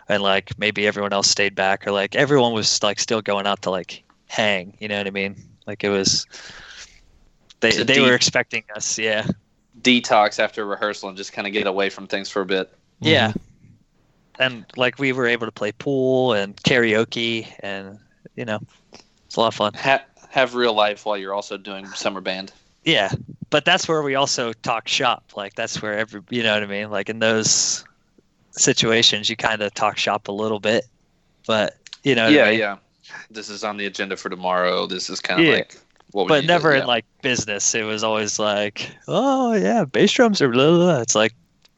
[0.09, 3.61] and like maybe everyone else stayed back or like everyone was like still going out
[3.63, 5.37] to like hang, you know what I mean?
[5.67, 6.25] Like it was
[7.61, 9.27] they It's a they deep- were expecting us, yeah.
[9.83, 12.71] Detox after rehearsal and just kind of get away from things for a bit.
[12.71, 13.07] Mm-hmm.
[13.09, 13.33] Yeah.
[14.39, 17.99] And like we were able to play pool and karaoke and
[18.37, 18.61] you know,
[19.27, 19.73] it's a lot of fun.
[19.75, 22.53] Ha- have real life while you're also doing summer band.
[22.85, 23.11] Yeah.
[23.51, 25.23] But that's where we also talk shop.
[25.37, 26.91] Like that's where every you know what I mean?
[26.91, 27.85] Like in those
[28.51, 30.85] situations you kind of talk shop a little bit.
[31.47, 32.59] But you know what I yeah, mean?
[32.59, 32.77] yeah.
[33.31, 34.87] This is on the agenda for tomorrow.
[34.87, 35.53] This is kind of Yeah.
[35.55, 35.77] like
[36.11, 36.25] what.
[36.25, 36.47] would But you do?
[36.49, 36.81] never Yeah.
[36.83, 37.73] in like business.
[37.75, 41.01] It was always like, oh yeah, bass drums are blah, blah, blah.
[41.01, 41.33] It's like,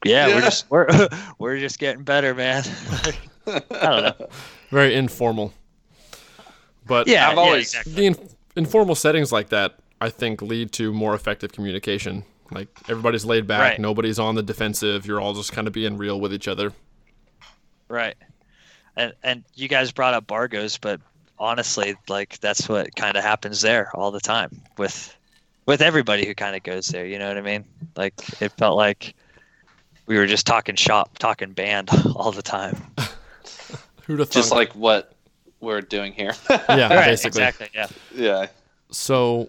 [0.04, 0.88] yeah, we're just we're
[1.38, 2.64] we're just getting better, man.
[3.46, 4.28] I don't know.
[4.70, 5.52] Very informal.
[6.86, 7.92] But Yeah, I've yeah, always- exactly.
[7.92, 12.24] the in- informal settings like that, I think, lead to more effective communication.
[12.50, 13.78] Like everybody's laid back, Right.
[13.80, 15.06] nobody's on the defensive.
[15.06, 16.72] You're all just kind of being real with each other.
[17.88, 18.14] Right.
[18.96, 21.00] And and you guys brought up Bargos, but
[21.38, 25.14] honestly, like that's what kind of happens there all the time with
[25.66, 27.64] with everybody who kind of goes there, you know what I mean?
[27.96, 29.14] Like it felt like
[30.06, 32.76] we were just talking shop, talking band all the time.
[34.04, 35.15] Who'd have just like what
[35.60, 36.32] we're doing here.
[36.50, 37.42] yeah, right, basically.
[37.42, 37.68] exactly.
[37.74, 37.86] Yeah.
[38.14, 38.46] yeah.
[38.90, 39.48] So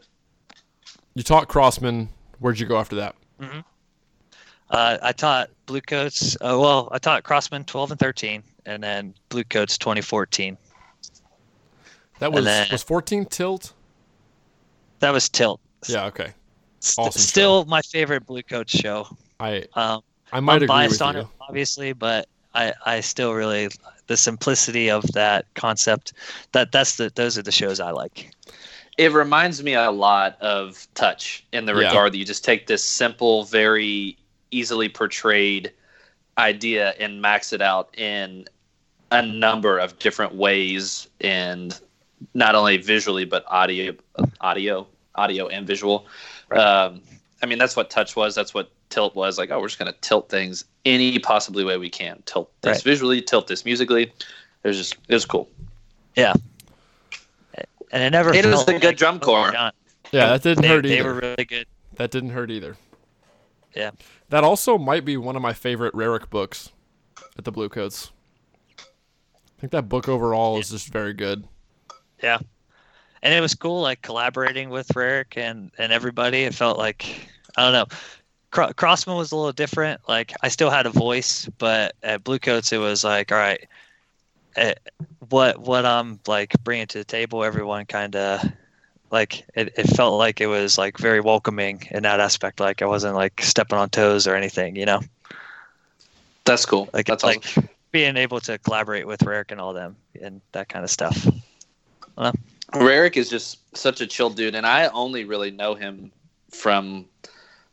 [1.13, 2.07] you taught Crossmen.
[2.39, 3.15] Where'd you go after that?
[4.69, 6.35] Uh, I taught Bluecoats.
[6.35, 10.57] Uh, well, I taught Crossmen 12 and 13, and then Bluecoats 2014.
[12.19, 13.73] That was then- was 14 tilt.
[14.99, 15.61] That was Tilt.
[15.87, 16.33] Yeah, okay.
[16.79, 19.07] St- still my favorite Bluecoats show.
[19.39, 20.01] I Um,
[20.31, 21.21] I might I'm agree biased with on you.
[21.21, 22.27] it, obviously, but
[22.57, 23.69] I, I still really
[24.07, 26.13] the simplicity of that concept.
[26.53, 28.31] That that's the those are the shows I like.
[28.97, 31.87] It reminds me a lot of Touch in the Yeah.
[31.87, 34.17] regard that you just take this simple, very
[34.49, 35.71] easily portrayed
[36.37, 38.45] idea and max it out in
[39.11, 41.79] a number of different ways and
[42.33, 43.93] not only visually but audio
[44.41, 46.05] audio audio and visual
[46.51, 47.01] um,
[47.41, 49.91] i mean that's what touch was that's what tilt was like oh we're just going
[49.91, 52.83] to tilt things any possibly way we can tilt this Right.
[52.83, 55.47] visually tilt this musically it was just it was cool
[56.15, 56.33] Yeah.
[57.91, 59.47] And it never It was felt a good like drum corps.
[59.47, 59.71] overdone.
[60.11, 61.13] Yeah, that didn't They, hurt they either.
[61.13, 61.67] were really good.
[61.95, 62.75] That didn't hurt either.
[63.73, 63.91] Yeah.
[64.29, 66.73] That also might be one of my favorite Rarick books
[67.37, 68.11] at the Bluecoats.
[68.77, 71.47] I think that book overall is just very good.
[72.21, 72.39] Yeah.
[73.23, 76.43] And it was cool, like collaborating with Rarick and, and everybody.
[76.43, 77.85] It felt like, I don't know.
[78.51, 80.01] Cro- Crossmen was a little different.
[80.07, 83.67] Like, I still had a voice, but at Bluecoats, it was like, all right,
[84.55, 84.73] eh,
[85.29, 88.43] what what I'm like bringing to the table, everyone kind of
[89.11, 92.59] like it, it felt like it was like very welcoming in that aspect.
[92.59, 95.01] Like, I wasn't like stepping on toes or anything, you know?
[96.45, 97.69] that's cool Like, that's like awesome.
[97.91, 101.27] being able to collaborate with Rarick and all them and that kind of stuff.
[102.73, 106.11] Rarick is just such a chill dude, and I only really know him
[106.51, 107.05] from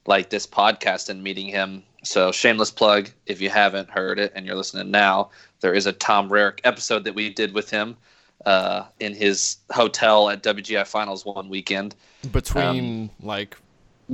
[0.06, 1.82] like this podcast and meeting him.
[2.02, 5.30] So shameless plug if you haven't heard it and you're listening now,
[5.60, 7.96] there is a Tom Rarick episode that we did with him
[8.44, 11.94] uh, in his hotel at WGI Finals one weekend
[12.30, 13.56] Between like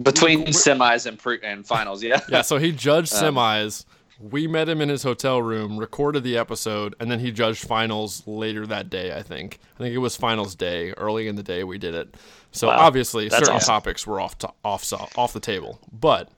[0.03, 2.03] between semis and pre and finals.
[2.03, 3.85] Yeah, yeah, so he judged Um, semis.
[4.21, 8.23] We met him in his hotel room, recorded the episode, and then he judged finals
[8.27, 9.17] later that day.
[9.17, 9.59] I think.
[9.77, 12.15] I think it was finals day, early in the day we did it.
[12.53, 12.77] So Wow.
[12.81, 13.67] obviously, That's certain awesome.
[13.75, 16.29] topics were off to, off off the table, but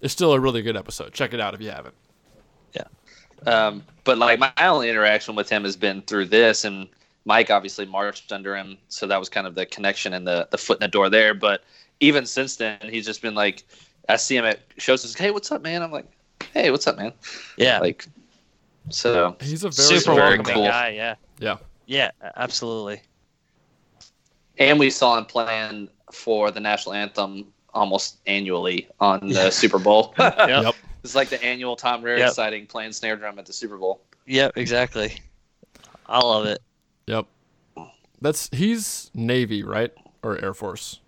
[0.00, 1.12] it's still a really good episode.
[1.12, 1.94] Check it out if you haven't.
[2.72, 2.84] Yeah.
[3.46, 6.88] Um, but like my only interaction with him has been through this, and
[7.24, 10.58] Mike obviously marched under him, so that was kind of the connection and the the
[10.58, 11.34] foot in the door there.
[11.34, 11.62] But
[12.00, 13.62] even since then, he's just been like,
[14.08, 15.82] I see him at shows, he's like, hey, what's up, man?
[15.82, 16.06] I'm like,
[16.54, 17.12] hey, what's up, man?
[17.56, 17.78] Yeah.
[17.78, 18.06] Like,
[18.90, 20.66] so He's a very super very welcoming cool.
[20.66, 20.88] guy.
[20.90, 21.14] Yeah.
[21.38, 21.56] Yeah.
[21.86, 23.02] Yeah, absolutely.
[24.58, 30.14] and we saw him playing for the national anthem almost annually on the Super Bowl.
[30.18, 30.74] Yep.
[31.02, 32.32] it's like the annual Tom Rarick Yep.
[32.32, 34.00] sighting playing snare drum at the Super Bowl.
[34.26, 35.18] Yep, exactly.
[36.06, 36.60] I love it.
[37.06, 37.26] Yep.
[38.20, 39.92] That's he's Navy, right?
[40.22, 41.00] Or Air Force?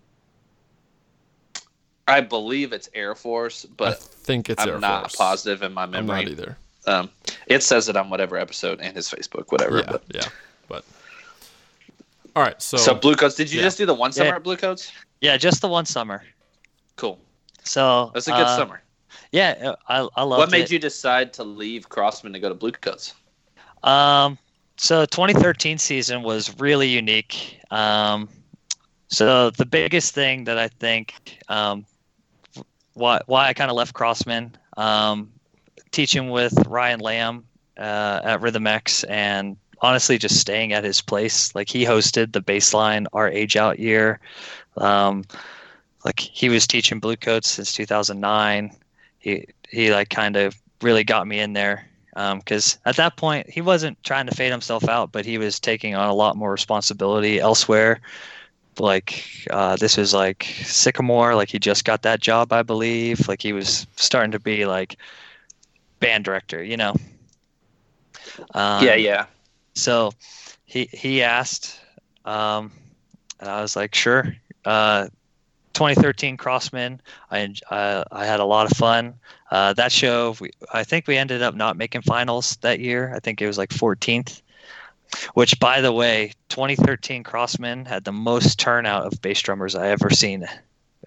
[2.07, 5.15] I believe it's Air Force, but I think it's I'm Air not Force.
[5.15, 5.99] positive in my memory.
[5.99, 6.23] I'm memory.
[6.25, 6.57] not either.
[6.87, 7.09] Um,
[7.47, 9.79] it says it on whatever episode and his Facebook, whatever.
[9.79, 10.27] Yeah, But, yeah.
[10.67, 10.83] But
[12.35, 13.65] all right, so, so Bluecoats, did you yeah.
[13.65, 14.35] just do the one summer Yeah.
[14.35, 14.91] at Bluecoats?
[15.21, 16.23] Yeah, just the one summer.
[16.95, 17.19] Cool.
[17.63, 18.81] So That's a good uh, summer.
[19.31, 20.41] Yeah, I I love it.
[20.41, 20.71] What made it.
[20.71, 23.13] you decide to leave Crossmen to go to Bluecoats?
[23.83, 24.37] Um,
[24.77, 27.59] so 2013 season was really unique.
[27.71, 28.29] Um,
[29.07, 31.85] so the biggest thing that I think um,
[32.95, 35.31] why why I kind of left Crossmen, um,
[35.91, 37.45] teaching with Ryan Lamb
[37.77, 41.53] uh, at Rhythm X, and honestly just staying at his place.
[41.53, 44.19] Like he hosted the baseline our age out year.
[44.77, 45.23] Um,
[46.03, 48.71] like he was teaching Bluecoats since 2009.
[49.19, 53.61] He he like kind of really got me in there because at that point he
[53.61, 57.39] wasn't trying to fade himself out, but he was taking on a lot more responsibility
[57.39, 57.99] elsewhere.
[58.79, 63.27] Like uh, this was like Sycamore, like he just got that job, I believe.
[63.27, 64.97] Like he was starting to be like
[65.99, 66.95] band director, you know.
[68.53, 69.25] Um, yeah, yeah.
[69.75, 70.11] So
[70.65, 71.79] he he asked,
[72.25, 72.71] um,
[73.39, 74.35] and I was like, sure.
[74.63, 75.07] Uh,
[75.75, 76.99] 2013 Crossmen.
[77.29, 79.13] I en- uh, I had a lot of fun.
[79.51, 83.13] Uh, that show, we, I think we ended up not making finals that year.
[83.13, 84.41] I think it was like 14th.
[85.33, 90.09] Which, by the way, 2013 Crossmen had the most turnout of bass drummers I ever
[90.09, 90.47] seen,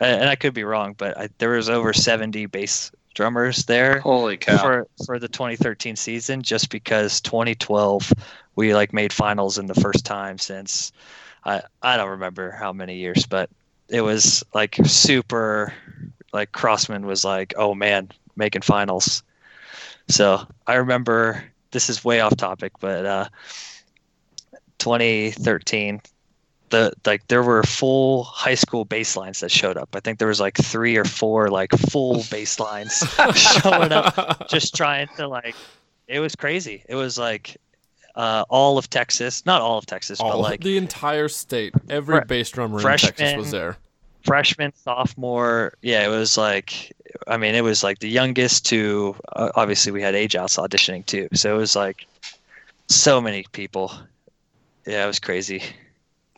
[0.00, 4.36] and I could be wrong, but I, there was over 70 bass drummers there Holy
[4.36, 4.58] cow.
[4.58, 8.12] for for the 2013 season just because 2012
[8.54, 10.92] we like made finals in the first time since
[11.44, 13.50] I I don't remember how many years but
[13.88, 15.74] it was like super
[16.32, 19.24] like Crossmen was like oh man making finals
[20.08, 21.42] so I remember
[21.72, 23.28] this is way off topic but uh
[24.88, 26.00] 2013
[26.70, 29.88] the like there were full high school baselines that showed up.
[29.94, 32.92] I think there was like three or four like full baselines
[33.62, 35.54] showing up just trying to like
[36.06, 37.56] it was crazy it was like
[38.16, 42.24] uh, all of texas not all of texas but like the entire state, every Fre-
[42.26, 43.76] bass drummer in Texas was there.
[44.24, 46.92] freshman sophomore yeah it was like
[47.26, 51.04] I mean, it was like the youngest to uh, obviously we had age outs auditioning
[51.06, 51.28] too.
[51.34, 52.06] So it was like
[52.88, 53.92] so many people.
[54.88, 55.62] Yeah, it was crazy.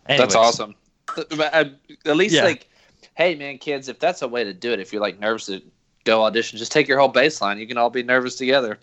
[0.08, 0.74] That's awesome.
[1.16, 1.64] Uh,
[2.04, 2.44] At least Yeah.
[2.44, 2.68] like,
[3.14, 5.62] hey man, kids, if that's a way to do it, if you're like nervous to
[6.04, 7.60] go audition, just take your whole baseline.
[7.60, 8.78] You can all be nervous together.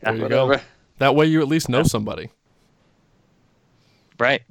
[0.00, 0.56] There you Whatever.
[0.56, 0.62] go.
[0.98, 2.30] That way you at least know somebody.
[4.20, 4.42] Right.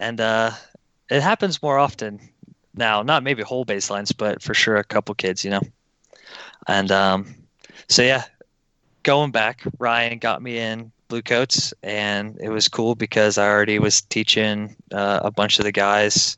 [0.00, 0.50] And uh,
[1.08, 2.20] it happens more often
[2.74, 3.02] now.
[3.02, 5.62] Not maybe whole baselines, but for sure a couple kids, you know.
[6.66, 7.34] And um,
[7.88, 8.24] so yeah,
[9.04, 14.00] going back, Ryan got me in Bluecoats, and it was cool because I already was
[14.02, 16.36] teaching uh, a bunch of the guys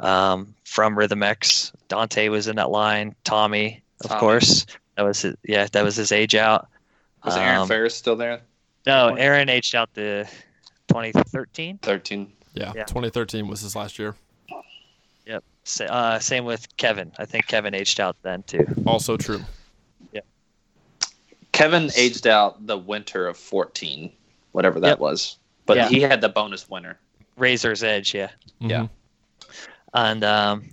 [0.00, 1.72] um, from Rhythm X.
[1.88, 3.14] Dante was in that line.
[3.24, 4.20] Tommy, of Tommy.
[4.20, 4.66] course.
[4.96, 6.68] That was his, yeah, that was his age out.
[7.24, 8.40] Was Aaron Um, Ferris still there?
[8.86, 9.14] No.
[9.14, 10.28] Aaron aged out the
[10.88, 11.78] 2013.
[11.78, 12.32] Thirteen.
[12.52, 12.84] Yeah, Yeah.
[12.84, 14.14] 2013 was his last year.
[15.26, 15.42] yep
[15.88, 17.10] Uh, same with Kevin.
[17.18, 18.64] I think Kevin aged out then too.
[18.86, 19.40] Also true.
[21.54, 24.12] Kevin aged out the winter of fourteen,
[24.52, 24.98] whatever that Yep.
[24.98, 25.38] was.
[25.66, 25.88] But Yeah.
[25.88, 26.98] he had the bonus winter.
[27.36, 28.30] Razor's Edge, yeah.
[28.58, 28.80] Yeah.
[28.82, 28.90] Mhm.
[29.94, 30.68] And um,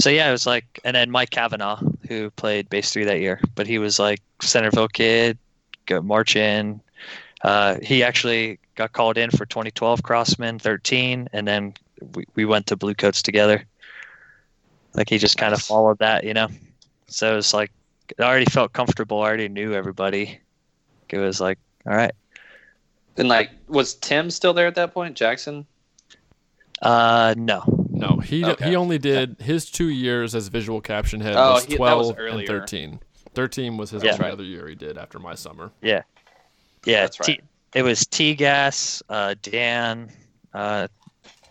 [0.00, 3.40] so yeah, it was like, and then Mike Kavanaugh, who played bass three that year,
[3.54, 5.38] but he was like Centerville kid,
[5.86, 6.80] go march in.
[7.42, 11.74] Uh, he actually got called in for 2012 Crossmen 13, and then
[12.14, 13.64] we, we went to Bluecoats together.
[14.94, 16.48] Like he just kind of followed that, you know.
[17.08, 17.70] So it was like
[18.18, 19.20] I already felt comfortable.
[19.22, 20.38] I already knew everybody.
[21.08, 22.12] It was like, all right.
[23.16, 25.16] And like, was Tim still there at that point?
[25.16, 25.66] Jackson.
[26.82, 27.62] Uh, no.
[27.90, 28.70] No, he Okay.
[28.70, 32.10] he only did his two years as visual caption head Oh, was he- that was
[32.12, 33.00] 12 and 13.
[33.34, 34.14] 13 was his Yeah.
[34.14, 35.70] only other year he did after my summer.
[35.80, 36.02] Yeah,
[36.84, 37.40] That's T-
[37.74, 40.10] it was T Gas, uh, Dan,
[40.52, 40.88] uh,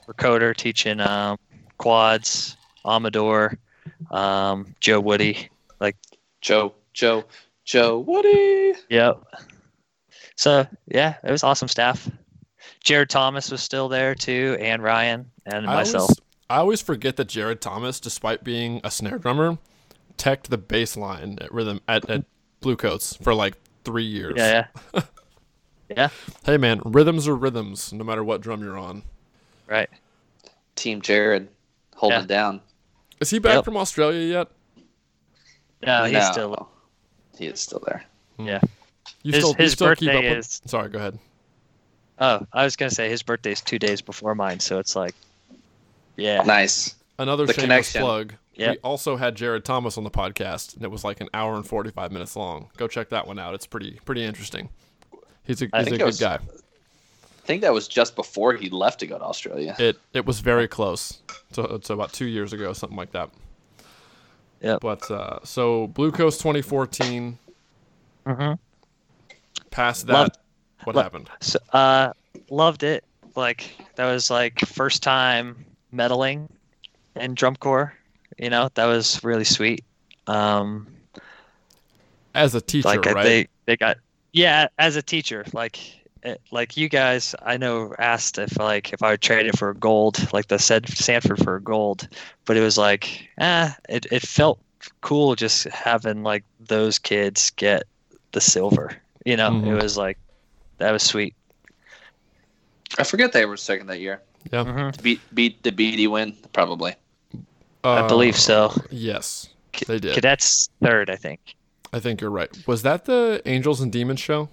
[0.07, 1.37] Recoder teaching um,
[1.77, 3.57] quads, Amador,
[4.11, 5.49] um, Joe Woody.
[6.43, 6.73] Joe.
[6.93, 7.23] Joe.
[7.65, 8.73] Joe Woody.
[8.89, 9.23] Yep.
[10.35, 12.09] So yeah, it was awesome staff.
[12.83, 16.01] Jared Thomas was still there too, and Ryan and I myself.
[16.09, 19.57] always, I always forget that Jared Thomas, despite being a snare drummer,
[20.17, 22.25] teched the bass line at rhythm at, at
[22.59, 24.33] Bluecoats for like three years.
[24.35, 25.01] Yeah, yeah,
[25.89, 26.09] yeah.
[26.45, 29.03] Hey man, rhythms are rhythms, no matter what drum you're on.
[29.67, 29.89] Right.
[30.75, 31.47] Team Jared
[31.95, 32.25] holding Yeah.
[32.25, 32.61] down.
[33.21, 33.65] Is he back Yep.
[33.65, 34.47] from Australia yet?
[35.85, 36.69] No, he's still.
[37.37, 38.05] He is still there.
[38.37, 38.59] You
[39.31, 41.19] His- still, you his still keep birthday up with- is- Sorry, go ahead.
[42.19, 45.15] Oh, I was gonna say his birthday is two days before mine, so it's like,
[46.15, 46.95] yeah, Nice.
[47.19, 48.01] Another The shameless connection.
[48.01, 48.33] plug.
[48.57, 51.65] We also had Jared Thomas on the podcast, and it was like an hour and
[51.67, 52.69] forty five minutes long.
[52.77, 53.53] Go check that one out.
[53.55, 54.69] It's pretty pretty interesting.
[55.43, 56.35] He's a I he's a good was- guy.
[56.35, 59.75] I think that was just before he left to go to Australia.
[59.79, 61.19] It it was very close.
[61.51, 63.29] So so about two years ago, something like that.
[64.63, 64.79] Yep.
[64.81, 67.37] But uh, so Bluecoats 2014.
[68.25, 68.53] Mm-hmm.
[69.71, 70.37] Past that, Loved-
[70.85, 71.29] what lo- happened?
[71.41, 72.13] So, uh,
[72.49, 73.03] loved it.
[73.35, 76.47] Like that was like first time medaling
[77.15, 77.93] in drum corps.
[78.37, 79.83] You know, that was really sweet.
[80.27, 80.87] Um,
[82.33, 83.23] As a teacher, like right?
[83.23, 83.97] they they got
[84.31, 85.79] yeah as a teacher like
[86.23, 89.73] eh, like you guys I know asked if like if I would trade it for
[89.73, 92.07] gold like the said Sanford for gold,
[92.45, 94.59] but it was like ah it it felt
[95.01, 97.83] cool just having like those kids get
[98.33, 98.95] the silver.
[99.25, 99.67] You know, Mhm.
[99.67, 100.17] it was like
[100.79, 101.33] that was sweet.
[102.97, 104.21] I forget they were second that year.
[104.51, 105.01] yeah, mm-hmm.
[105.01, 106.95] Beat beat the BD win probably.
[107.83, 108.65] I believe so.
[108.67, 109.49] Uh, Yes,
[109.87, 110.13] they did.
[110.15, 111.55] Cadets third, I think.
[111.91, 112.49] I think you're right.
[112.67, 114.49] Was that the Angels and Demons show?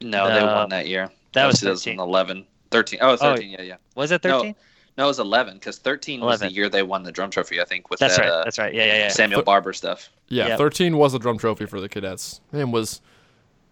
[0.00, 1.10] No, they won that year.
[1.32, 2.46] That was 2011.
[2.70, 2.98] 13.
[3.02, 3.50] Oh, 13.
[3.50, 3.76] yeah, yeah.
[3.94, 4.54] Was it 13?
[4.96, 7.60] No, it was 11 because 13 was the year they won the drum trophy.
[7.60, 8.30] I think with That's that right.
[8.30, 8.74] uh, That's right.
[8.74, 9.08] Yeah, yeah, yeah.
[9.08, 10.10] Samuel But- Barber stuff.
[10.28, 10.58] Yeah, Yep.
[10.58, 12.40] 13 was a drum trophy for the cadets.
[12.52, 13.00] And was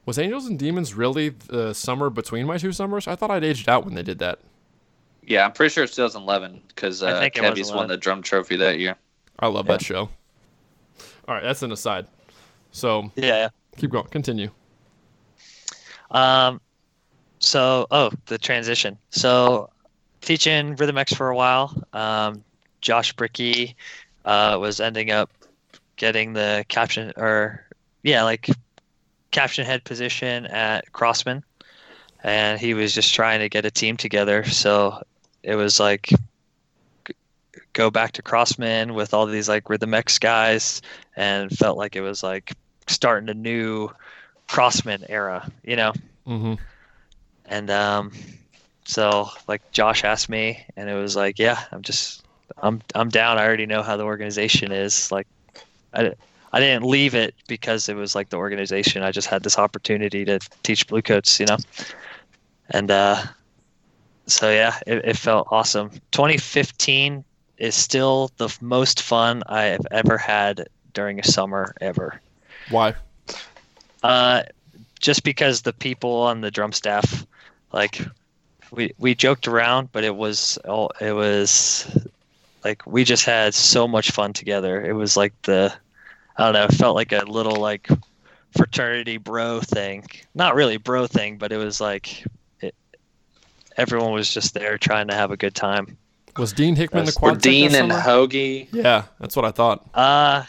[0.07, 3.09] was Angels and Demons really the summer between my two summers?
[3.09, 4.39] I thought I'd aged out when they did that.
[5.27, 7.97] Yeah, I'm pretty sure it's 2011 because I uh, think it was Cavies won the
[7.97, 8.95] drum trophy that year.
[9.41, 9.72] I love Yeah.
[9.72, 10.09] that show.
[11.27, 12.07] All right, that's an aside.
[12.70, 13.49] So Yeah, yeah.
[13.77, 14.07] keep going.
[14.07, 14.51] Continue.
[16.11, 16.61] Um,
[17.39, 18.99] so oh, the transition.
[19.11, 19.71] So
[20.21, 21.83] teaching Rhythm X for a while.
[21.93, 22.43] Um,
[22.81, 23.77] Josh Bricky
[24.25, 25.31] uh, was ending up
[25.97, 27.65] getting the caption or
[28.03, 28.49] yeah, like
[29.31, 31.43] caption head position at Crossmen,
[32.23, 34.45] and he was just trying to get a team together.
[34.45, 35.03] So
[35.43, 36.11] it was like
[37.73, 40.83] go back to Crossmen with all these like Rhythm X guys,
[41.17, 42.53] and felt like it was like
[42.87, 43.91] starting a new
[44.49, 45.92] Crossmen era, you know.
[46.26, 46.55] Mm-hmm.
[47.47, 48.12] And um,
[48.84, 52.24] so like Josh asked me, and it was like, yeah, I'm just,
[52.59, 53.38] I'm, I'm down.
[53.38, 55.11] I already know how the organization is.
[55.12, 55.26] Like,
[55.94, 56.12] I,
[56.53, 59.03] I didn't leave it because it was like the organization.
[59.03, 61.59] I just had this opportunity to teach Bluecoats, you know.
[62.70, 63.22] And uh,
[64.26, 65.90] so yeah, it, it felt awesome.
[66.12, 67.24] 2015
[67.59, 72.20] is still the most fun I have ever had during a summer ever.
[72.70, 72.94] Why?
[74.07, 74.43] Uh,
[75.01, 77.27] just because the people on the drum staff,
[77.73, 78.01] like,
[78.71, 81.87] we we joked around, but it was all it was
[82.65, 84.85] like we just had so much fun together.
[84.85, 85.73] It was like the
[86.37, 87.89] I don't know, it felt like a little like
[88.57, 90.05] fraternity bro thing.
[90.35, 92.25] Not really bro thing, but it was like
[92.61, 92.75] it,
[93.77, 95.97] everyone was just there trying to have a good time.
[96.37, 98.01] Was Dean Hickman the That's- quad Dean and summer?
[98.01, 98.69] Hoagie.
[98.73, 99.89] Yeah, that's what I thought.
[99.95, 100.45] Uh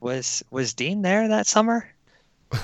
[0.00, 1.88] was was Dean there that summer?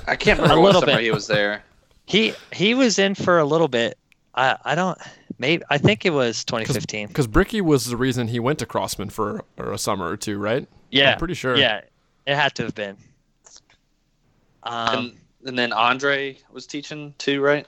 [0.07, 1.05] I can't remember A what little summer bit.
[1.05, 1.63] he was there.
[2.07, 3.97] He he was in for a little bit.
[4.35, 4.99] I I don't
[5.39, 7.09] maybe I think it was 2015.
[7.09, 10.39] Because Bricky was the reason he went to Crossmen for or a summer or two,
[10.39, 10.67] right?
[10.91, 11.57] Yeah, I'm pretty sure.
[11.57, 11.83] Yeah,
[12.27, 12.97] it had to have been.
[14.63, 15.17] Um, and,
[15.47, 17.67] and then Andre was teaching too, right?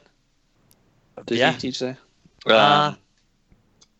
[1.26, 1.52] Did Yeah.
[1.52, 1.98] he teach there?
[2.46, 2.98] Uh, Um,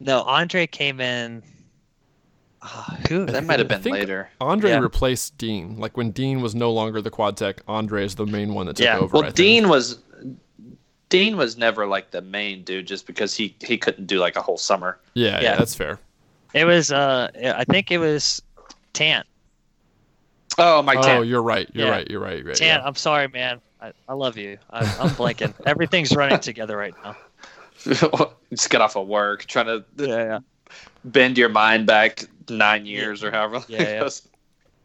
[0.00, 1.42] no, Andre came in.
[2.60, 3.24] Uh, who?
[3.26, 4.28] that might have I been think- later.
[4.40, 4.78] Andre Yeah.
[4.80, 5.78] replaced Dean.
[5.78, 8.76] Like when Dean was no longer the quad tech, Andre is the main one that
[8.76, 8.98] took Yeah.
[8.98, 9.16] over.
[9.16, 9.34] I Well, think.
[9.36, 9.98] Dean was
[11.08, 14.42] Dean was never like the main dude, just because he he couldn't do like a
[14.42, 14.98] whole summer.
[15.14, 15.56] Yeah, yeah, Yeah.
[15.56, 15.98] that's fair.
[16.52, 16.90] It was.
[16.92, 18.42] Uh, I think it was
[18.92, 19.26] Tant.
[20.58, 21.24] Oh, Mike oh, Tan.
[21.26, 21.68] you're right.
[21.72, 21.92] You're Yeah.
[21.92, 22.10] right.
[22.10, 22.38] You're right.
[22.38, 22.56] You're right.
[22.56, 22.82] Tant.
[22.82, 22.86] yeah.
[22.86, 23.60] I'm sorry, man.
[23.80, 24.58] I, I love you.
[24.70, 25.54] I, I'm blanking.
[25.66, 27.16] Everything's running together right now.
[28.50, 30.38] Just got off of work, trying to Yeah, yeah.
[31.04, 34.00] bend your mind back nine years or however long Yeah, it yeah.
[34.00, 34.28] goes.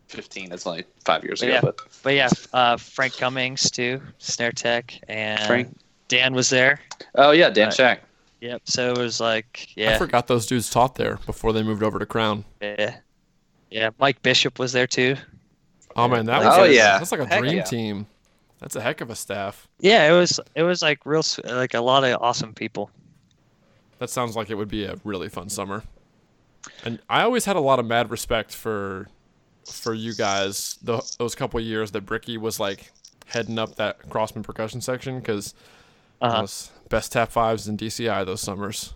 [0.07, 0.51] Fifteen.
[0.51, 1.61] It's only five years But ago, yeah.
[1.61, 5.75] but But yeah, uh, Frank Cummings too, Snare Tech, and Frank.
[6.07, 6.79] Dan was there.
[7.15, 7.73] oh yeah, Dan Right.
[7.73, 8.03] Shack.
[8.41, 8.61] Yep.
[8.65, 9.95] So it was like, yeah.
[9.95, 12.43] I forgot those dudes taught there before they moved over to Crown.
[12.61, 12.97] yeah,
[13.71, 13.89] yeah.
[13.99, 15.15] Mike Bishop was there too.
[15.95, 16.97] Oh man, that Oh, was a- yeah.
[16.99, 17.63] that's like a Heck dream yeah.
[17.63, 18.05] team.
[18.59, 19.67] That's a heck of a staff.
[19.79, 20.39] Yeah, it was.
[20.55, 22.89] It was like real, like a lot of awesome people.
[23.99, 25.83] That sounds like it would be a really fun summer.
[26.85, 29.07] And I always had a lot of mad respect for
[29.65, 32.91] for you guys the, those couple years that Bricky was like
[33.27, 35.53] heading up that Crossmen percussion section because
[36.21, 36.41] Uh-huh.
[36.41, 38.93] was best tap fives in DCI those summers.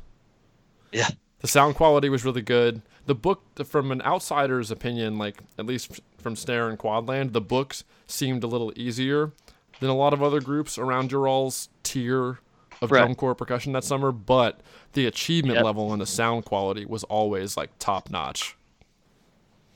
[0.92, 1.08] Yeah.
[1.40, 2.82] The sound quality was really good.
[3.06, 7.84] The book, from an outsider's opinion, like at least from Snare and Quadland, the books
[8.08, 9.32] seemed a little easier
[9.80, 12.40] than a lot of other groups around your all's tier
[12.82, 13.00] of Right.
[13.02, 14.12] drum corps percussion that summer.
[14.12, 14.60] But
[14.94, 15.66] the achievement Yep.
[15.66, 18.56] level and the sound quality was always like top notch.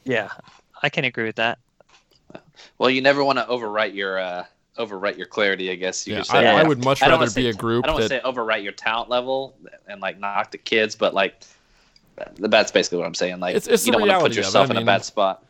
[0.04, 0.30] Yeah,
[0.82, 1.60] I can agree with that.
[2.78, 4.46] Well, you never want to overwrite your uh,
[4.78, 5.70] overwrite your clarity.
[5.72, 6.38] I guess you Yeah, could say.
[6.40, 6.56] I, Yeah.
[6.56, 8.64] I would much I rather be say- a group I don't want to say overwrite
[8.64, 9.56] your talent level
[9.88, 11.44] and like knock the kids, but like
[12.38, 13.40] that's basically what I'm saying.
[13.40, 14.36] Like It's- it's you don't want to put of it.
[14.38, 15.44] yourself I in mean- a bad spot.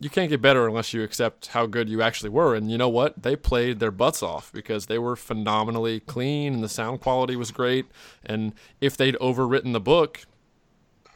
[0.00, 2.54] You can't get better unless you accept how good you actually were.
[2.54, 3.22] And you know what?
[3.22, 7.50] They played their butts off because they were phenomenally clean and the sound quality was
[7.50, 7.84] great.
[8.24, 10.22] And if they'd overwritten the book,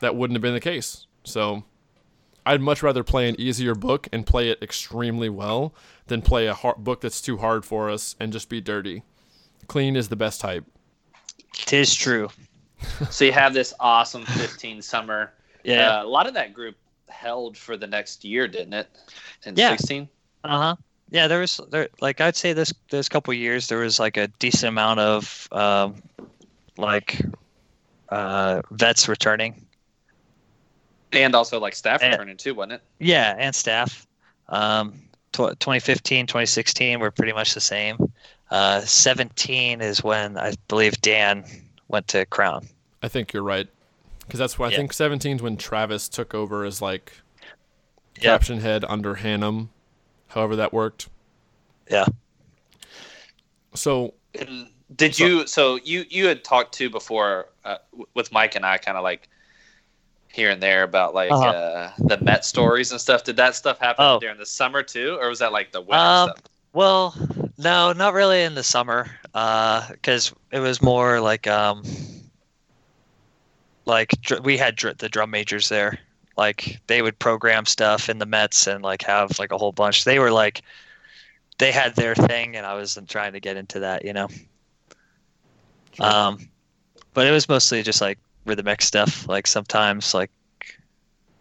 [0.00, 1.06] that wouldn't have been the case.
[1.24, 1.64] So
[2.44, 5.74] I'd much rather play an easier book and play it extremely well
[6.08, 9.02] than play a hard book that's too hard for us and just be dirty.
[9.66, 10.66] Clean is the best type.
[11.54, 12.28] Tis true.
[13.10, 15.32] So you have this awesome 15 summer.
[15.66, 16.00] Yeah.
[16.00, 16.76] Uh, a lot of that group
[17.08, 18.88] held for the next year, didn't it?
[19.44, 19.70] In Yeah.
[19.76, 20.08] 16.
[20.44, 20.76] Uh huh.
[21.10, 24.26] Yeah, there was there like I'd say this this couple years there was like a
[24.38, 26.02] decent amount of um,
[26.76, 27.20] like
[28.08, 29.64] uh, vets returning.
[31.12, 32.82] And also like staff And- returning too, wasn't it?
[32.98, 34.06] Yeah, and staff.
[34.48, 34.94] Um,
[35.32, 38.12] tw- 2015, 2016 were pretty much the same.
[38.50, 41.44] Uh, 17 is when I believe Dan
[41.88, 42.66] went to Crown.
[43.02, 43.68] I think you're right.
[44.26, 44.76] Because that's why I Yeah.
[44.78, 47.12] think 17 is when Travis took over as like
[48.16, 48.22] Yeah.
[48.32, 49.68] caption head under Hannum,
[50.28, 51.08] however that worked.
[51.90, 52.06] Yeah.
[53.74, 55.46] So And did So- you?
[55.46, 57.78] So you you had talked to before uh,
[58.14, 59.28] with Mike and I, kind of like
[60.28, 61.46] here and there about like Uh-huh.
[61.48, 63.24] uh, the Met stories and stuff.
[63.24, 64.18] Did that stuff happen Oh.
[64.20, 66.42] during the summer too, or was that like the winter Um, stuff?
[66.72, 67.14] Well,
[67.56, 71.84] no, not really in the summer, because it was more like um,
[73.86, 75.98] like dr- we had dr- the drum majors there.
[76.36, 80.04] Like they would program stuff in the Mets and like have like a whole bunch.
[80.04, 80.62] They were like,
[81.58, 84.28] they had their thing, and I wasn't trying to get into that, you know.
[86.00, 86.48] Um,
[87.12, 89.28] but it was mostly just like rhythmic stuff.
[89.28, 90.30] Like sometimes, like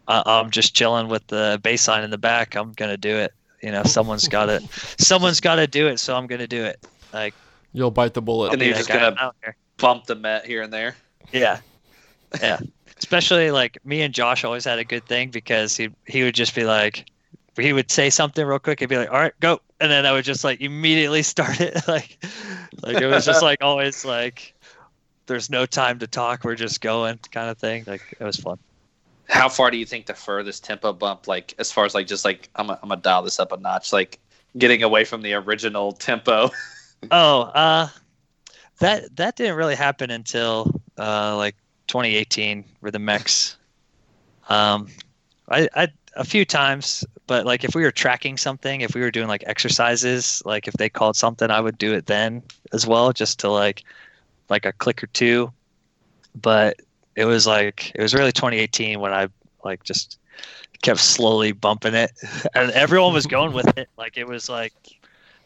[0.08, 2.56] I- I'm just chilling with the bass line in the back.
[2.56, 3.34] I'm gonna do it.
[3.62, 4.62] You know, someone's got to,
[5.04, 6.00] someone's got to do it.
[6.00, 6.86] So I'm gonna do it.
[7.14, 7.34] Like,
[7.72, 8.54] you'll bite the bullet.
[8.54, 9.56] And you're that just gonna- I don't care.
[9.78, 10.96] Bump the Met here and there.
[11.32, 11.60] Yeah,
[12.42, 12.60] yeah.
[12.98, 16.56] especially like me and Josh always had a good thing because he he would just
[16.56, 17.06] be like
[17.62, 20.12] he would say something real quick and be like, "All right, go," and then I
[20.12, 21.76] would just like immediately start it.
[21.88, 22.24] like,
[22.82, 24.54] like it was just like always like,
[25.28, 26.44] there's no time to talk.
[26.44, 27.84] We're just going, kind of thing.
[27.86, 28.58] Like it was fun.
[29.30, 32.26] How far do you think the furthest tempo bump, like as far as like just
[32.26, 34.20] like I'm, I'm gonna dial this up a notch, like
[34.58, 36.50] getting away from the original tempo?
[37.12, 37.88] oh, uh,
[38.80, 41.56] that that didn't really happen until uh like
[41.88, 43.58] 2018 with the mechs.
[44.50, 44.88] Um,
[45.50, 49.12] I I a few times, but like if we were tracking something, if we were
[49.12, 53.12] doing like exercises, like if they called something, I would do it then as well,
[53.14, 53.84] just to like
[54.50, 55.52] like a click or two.
[56.36, 56.82] But
[57.16, 59.28] it was like it was really 2018 when I
[59.64, 60.20] like just
[60.82, 62.12] kept slowly bumping it,
[62.56, 63.90] and everyone was going with it.
[63.98, 64.74] Like it was like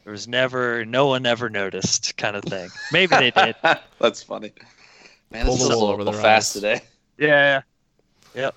[0.04, 2.70] there was never no one ever noticed kind of thing.
[2.92, 3.56] Maybe they did.
[4.00, 4.54] That's funny.
[5.32, 6.82] Man, this is the a little over their fast today.
[7.20, 7.62] Yeah.
[8.36, 8.54] Yep.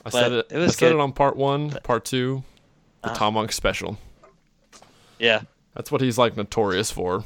[0.00, 0.46] I But said it.
[0.50, 0.94] it was I said good.
[0.96, 2.42] it on part one, part two,
[3.02, 3.18] the Uh-huh.
[3.18, 3.98] Tom Monk special.
[5.18, 5.42] Yeah.
[5.74, 7.22] That's what he's like notorious for.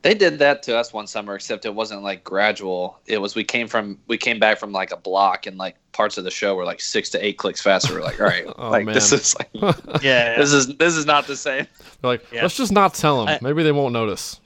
[0.00, 2.98] They did that to us one summer, except it wasn't like gradual.
[3.06, 6.16] It was we came from we came back from like a block, and like parts
[6.16, 7.92] of the show were like six to eight clicks faster.
[7.94, 8.94] We're like, all right, Oh, like man.
[8.94, 9.50] this is like
[10.02, 10.38] Yeah.
[10.38, 11.66] this is this is not the same.
[12.00, 12.42] They're like, Yeah.
[12.42, 13.28] let's just not tell them.
[13.28, 14.40] I- Maybe they won't notice.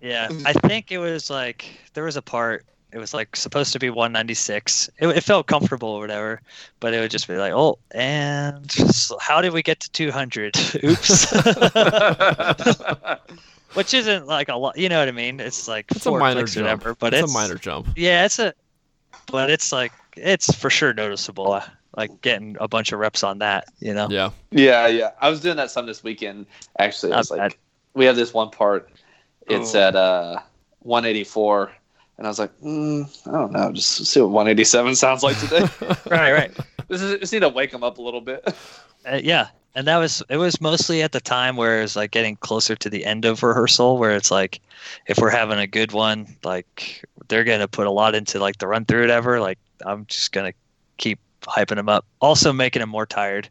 [0.00, 2.64] Yeah, I think it was like there was a part.
[2.92, 4.90] It was like supposed to be 196.
[4.98, 6.42] It, it felt comfortable or whatever,
[6.80, 10.56] but it would just be like, oh, and s- how did we get to 200?
[10.84, 11.32] Oops.
[13.74, 14.76] Which isn't like a lot.
[14.76, 15.38] You know what I mean?
[15.38, 16.64] It's like It's a minor jump.
[16.64, 17.86] whatever, but it's, it's, a minor jump.
[17.96, 18.52] Yeah, it's a,
[19.30, 21.52] but it's like it's for sure noticeable.
[21.52, 21.62] uh,
[21.96, 23.66] Like getting a bunch of reps on that.
[23.78, 24.08] You know?
[24.10, 24.30] Yeah.
[24.50, 25.10] yeah, yeah.
[25.20, 26.46] I was doing that some this weekend.
[26.80, 27.54] Actually, I Not was like, bad.
[27.94, 28.90] we have this one part.
[29.50, 29.80] It's Oh.
[29.80, 30.38] at uh
[30.80, 31.72] 184,
[32.18, 35.66] and I was like, mm, I don't know, just see what 187 sounds like today.
[36.10, 36.50] Right, right.
[36.88, 38.42] this is just need to wake them up a little bit.
[39.10, 42.36] Uh, yeah, and that was it was mostly at the time where it's like getting
[42.36, 44.60] closer to the end of rehearsal, where it's like
[45.06, 48.66] if we're having a good one, like they're gonna put a lot into like the
[48.66, 49.40] run through whatever.
[49.40, 50.52] Like I'm just gonna
[50.98, 53.48] keep hyping them up, also making them more tired,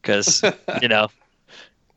[0.00, 0.42] because
[0.80, 1.08] you know.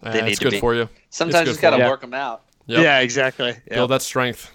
[0.04, 0.60] Uh, They need it's to good be.
[0.60, 0.90] for you.
[1.10, 2.42] Sometimes you just gotta work them out.
[2.68, 2.84] Yep.
[2.84, 3.56] Yeah, exactly.
[3.70, 4.52] Build that strength.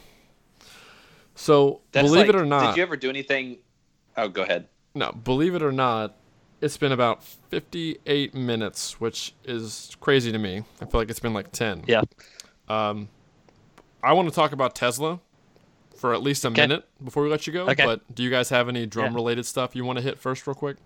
[1.35, 3.59] So That's believe like- it or not, Did you ever do anything?
[4.17, 4.69] Oh, go ahead.
[4.95, 6.15] no, believe it or not,
[6.61, 10.63] it's been about 58 minutes, which is crazy to me.
[10.81, 11.85] I feel like it's been like 10.
[11.89, 12.03] Yeah.
[12.69, 13.09] Um,
[14.03, 15.19] I want to talk about Tesla
[15.97, 16.61] for at least a Okay.
[16.63, 17.69] minute before we let you go.
[17.69, 17.85] Okay.
[17.85, 19.15] But do you guys have any drum Yeah.
[19.17, 20.77] related stuff you want to hit first, real quick?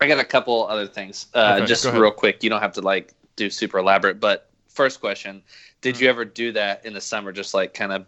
[0.00, 1.26] I got a couple other things.
[1.34, 2.42] Uh, Okay, just real quick.
[2.42, 4.18] You don't have to like do super elaborate.
[4.20, 4.47] But
[4.78, 5.42] first question:
[5.80, 7.32] Did you ever do that in the summer?
[7.32, 8.06] Just like kind of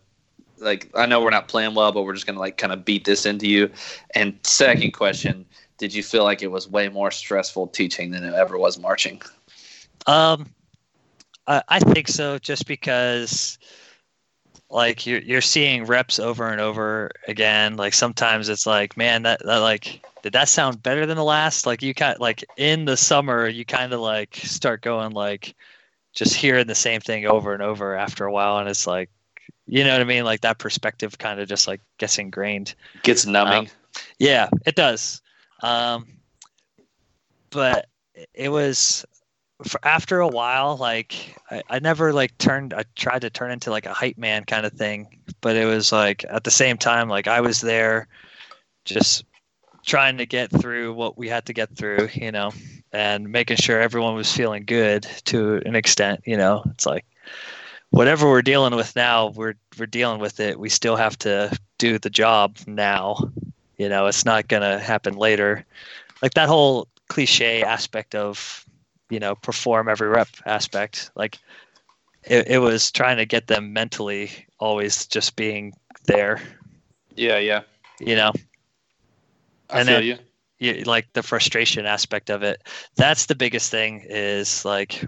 [0.59, 3.05] like I know we're not playing well, but we're just gonna like kind of beat
[3.05, 3.69] this into you.
[4.15, 5.45] And second question:
[5.79, 9.21] Did you feel like it was way more stressful teaching than it ever was marching?
[10.07, 10.47] Um,
[11.49, 13.59] I, I think so, just because
[14.71, 17.77] like you're you're seeing reps over and over again.
[17.77, 21.67] Like sometimes it's like, man, that, that like did that sound better than the last?
[21.67, 25.57] Like you kind of like in the summer, you kind of like start going like
[26.13, 29.11] just hearing the same thing over and over after a while, and it's like,
[29.67, 30.25] you know what I mean?
[30.25, 32.75] Like that perspective kind of just like gets ingrained.
[33.03, 33.71] Gets numbing.
[34.19, 35.23] Yeah, it does.
[35.63, 36.07] Um,
[37.51, 37.87] but
[38.35, 39.05] it was
[39.65, 42.75] for after a while, like I, I never like turned.
[42.75, 45.93] I tried to turn into like a hype man kind of thing, but it was
[45.93, 48.09] like at the same time, like I was there,
[48.85, 49.25] just
[49.87, 52.53] trying to get through what we had to get through, you know,
[52.93, 56.21] and making sure everyone was feeling good to an extent.
[56.27, 57.05] You know, it's like
[57.91, 60.59] whatever we're dealing with now, we're we're dealing with it.
[60.59, 63.31] We still have to do the job now.
[63.79, 65.65] You know, it's not gonna happen later.
[66.23, 68.65] Like that whole cliche aspect of,
[69.09, 71.11] you know, perform every rep aspect.
[71.15, 71.39] Like
[72.25, 75.73] it, it was trying to get them mentally always just being
[76.05, 76.41] there.
[77.17, 77.63] yeah, yeah.
[77.99, 78.33] You know,
[79.71, 80.19] I And feel then- you.
[80.61, 82.63] You, like the frustration aspect of it.
[82.97, 85.03] That's the biggest thing is like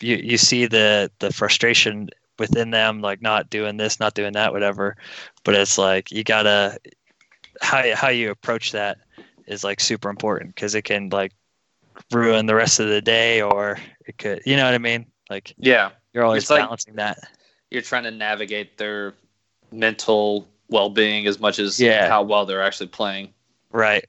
[0.00, 4.52] you you see the the frustration within them like not doing this not doing that
[4.52, 4.96] whatever.
[5.44, 6.78] But it's like you gotta
[7.62, 8.98] how how you approach that
[9.46, 11.32] is like super important because it can like
[12.12, 15.06] ruin the rest of the day or it could you know what i mean?
[15.30, 17.18] Like Yeah, you're always It's like- balancing that.
[17.70, 19.14] you're trying to navigate their
[19.72, 22.08] mental well-being as much as Yeah.
[22.08, 23.32] how well they're actually playing.
[23.70, 24.04] right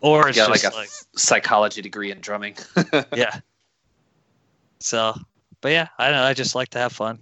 [0.00, 2.56] or it's just like a like psychology degree in drumming.
[3.16, 3.40] yeah.
[4.80, 5.14] So,
[5.60, 6.22] but yeah, I don't know.
[6.24, 7.18] I just like to have fun.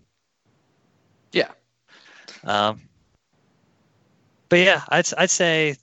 [1.32, 1.50] Yeah.
[2.44, 2.80] Um,
[4.48, 5.76] but yeah, I'd I'd say,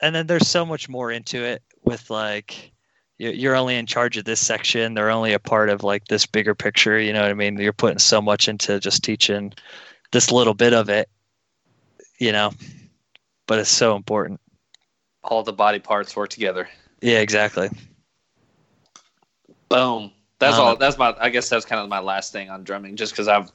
[0.00, 2.72] and then there's so much more into it with like
[3.18, 4.94] you- you're only in charge of this section.
[4.94, 6.98] They're only a part of like this bigger picture.
[6.98, 7.58] You know what I mean?
[7.58, 9.52] You're putting so much into just teaching
[10.12, 11.08] this little bit of it.
[12.18, 12.52] You know,
[13.46, 14.40] but it's so important.
[15.26, 16.68] All the body parts work together.
[17.02, 17.68] Yeah, exactly.
[19.68, 20.12] Boom.
[20.38, 20.76] That's Um, all.
[20.76, 21.14] That's my.
[21.18, 23.50] I guess that's kind of my last thing on drumming, just because I've,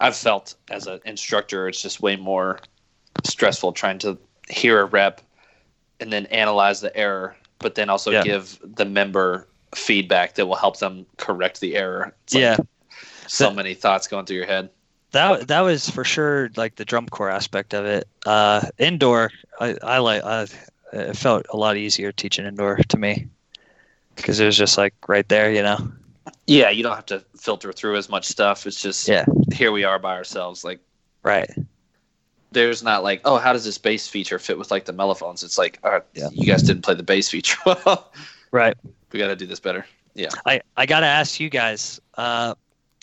[0.00, 2.60] I've felt as an instructor, it's just way more
[3.24, 4.18] stressful trying to
[4.48, 5.20] hear a rep,
[6.00, 8.22] and then analyze the error, but then also Yeah.
[8.22, 12.14] give the member feedback that will help them correct the error.
[12.32, 12.56] Like yeah.
[13.26, 14.70] So The- many thoughts going through your head.
[15.12, 18.08] that that was for sure like the drum corps aspect of it.
[18.26, 19.30] Uh, indoor,
[19.60, 20.24] I, I like.
[20.24, 20.46] I,
[20.92, 23.28] it felt a lot easier teaching indoor to me
[24.16, 25.78] because it was just like right there, you know.
[26.46, 28.66] Yeah, you don't have to filter through as much stuff.
[28.66, 29.24] It's just Yeah.
[29.52, 30.64] here we are by ourselves.
[30.64, 30.80] Like
[31.22, 31.50] Right.
[32.52, 35.42] there's not like, oh, how does this bass feature fit with like the mellophones?
[35.42, 36.28] It's like, all right, Yeah.
[36.32, 38.10] you guys didn't play the bass feature well.
[38.50, 38.76] Right.
[39.12, 39.84] we got to do this better.
[40.14, 42.54] Yeah, I I gotta ask you guys, uh,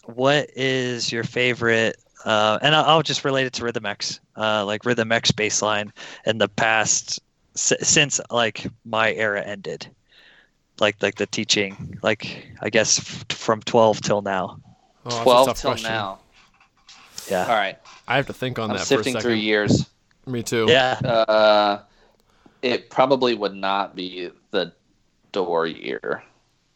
[0.04, 1.96] what is your favorite?
[2.26, 5.92] Uh, and I'll, I'll just relate it to Rhythm X, uh, like Rhythm X baseline
[6.26, 7.22] in the past
[7.56, 9.88] s- since like my era ended,
[10.80, 14.60] like like the teaching, like I guess f- from twelve till now.
[15.08, 15.92] Oh, 12 till question.
[15.92, 16.18] now.
[17.30, 17.44] Yeah.
[17.44, 17.78] All right.
[18.08, 19.22] I have to think on I'm that for a sifting second.
[19.30, 19.88] through years.
[20.26, 20.66] Me too.
[20.68, 20.94] Yeah.
[21.04, 21.80] Uh,
[22.64, 24.74] it probably would not be the
[25.32, 26.24] door year.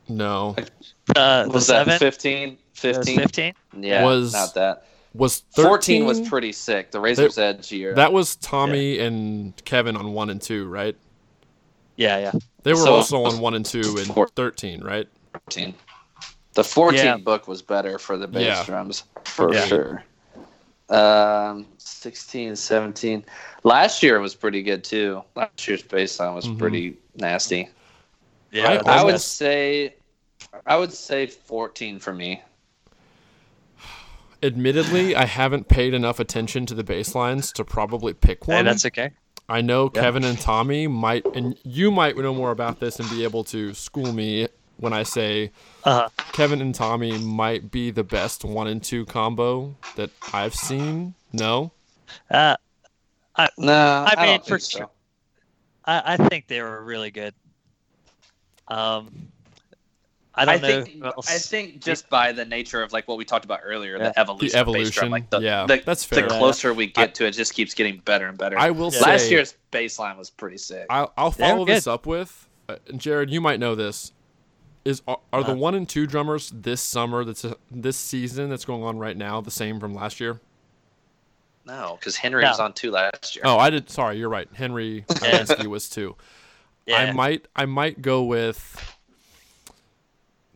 [0.08, 0.56] No.
[1.16, 2.58] Uh, the Was that 15?
[2.74, 3.18] 15?
[3.18, 3.54] 15?
[3.80, 4.86] Yeah, Was not that.
[5.14, 5.66] Was 13,
[6.04, 6.92] 14 was pretty sick.
[6.92, 7.96] The Razor's Edge year.
[7.96, 10.96] That was Tommy and Kevin on 1 and 2, right?
[11.96, 12.32] Yeah, yeah.
[12.64, 15.08] They were So- also on 1 and 2 in Four- 13, right?
[15.34, 15.74] 14.
[16.54, 17.18] The 14 Yeah.
[17.18, 18.64] book was better for the bass Yeah.
[18.66, 19.66] drums, for Yeah.
[19.66, 20.04] sure.
[20.90, 23.24] Um, 16, 17.
[23.64, 25.24] Last year was pretty good too.
[25.36, 26.58] Last year's bass line was Mhm.
[26.58, 27.70] pretty nasty.
[28.52, 28.82] Yeah.
[28.86, 29.96] I- I would say,
[30.66, 32.42] I would say 14 for me.
[34.42, 38.66] Admittedly, I haven't paid enough attention to the bass lines to probably pick hey, one.
[38.66, 39.12] that's okay.
[39.50, 40.02] I know Yeah.
[40.02, 43.74] Kevin and Tommy might, and you might know more about this and be able to
[43.74, 45.52] school me when I say
[45.84, 51.16] Uh, Kevin and Tommy might be the best one and two combo that I've seen.
[51.34, 51.72] No,
[52.32, 52.56] uh,
[53.58, 54.78] No, I, mean, don't for think so.
[54.80, 54.90] sure.
[55.86, 57.34] I, I think they were really good.
[58.68, 59.32] Um,
[60.40, 60.84] I don't I know.
[60.86, 63.98] think else- I think just by the nature of like what we talked about earlier,
[63.98, 64.10] Yeah.
[64.10, 65.12] the evolution, the of bass drum, evolution.
[65.12, 66.28] like the, yeah, the, that's the fair.
[66.28, 68.58] closer we get to it, it just keeps getting better and better.
[68.58, 69.00] I will Yeah.
[69.00, 70.86] say Last year's baseline was pretty sick.
[70.90, 73.30] I'll, I'll follow this up with uh, Jared.
[73.30, 74.14] You might know this.
[74.86, 75.60] Is are, are the Uh-huh.
[75.60, 79.42] one and two drummers this summer that's uh, this season that's going on right now
[79.42, 80.40] the same from last year?
[81.66, 82.50] no, because Henry No.
[82.50, 83.44] was on two last year.
[83.46, 83.90] Oh, I did.
[83.90, 84.48] Sorry, you're right.
[84.54, 86.16] Henry Ivansky was two.
[86.92, 88.98] I might I might go with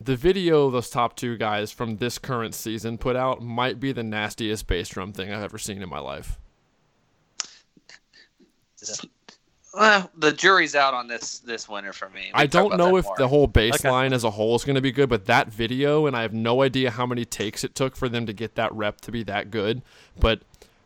[0.00, 4.02] the video those top two guys from this current season put out might be the
[4.02, 6.38] nastiest bass drum thing I've ever seen in my life.
[9.72, 12.26] Well, the jury's out on this this winner for me.
[12.26, 13.16] We I don't know if more.
[13.18, 13.90] the whole bass Okay.
[13.90, 16.32] line as a whole is going to be good, but that video, and I have
[16.32, 19.24] no idea how many takes it took for them to get that rep to be
[19.24, 19.82] that good.
[20.20, 20.42] But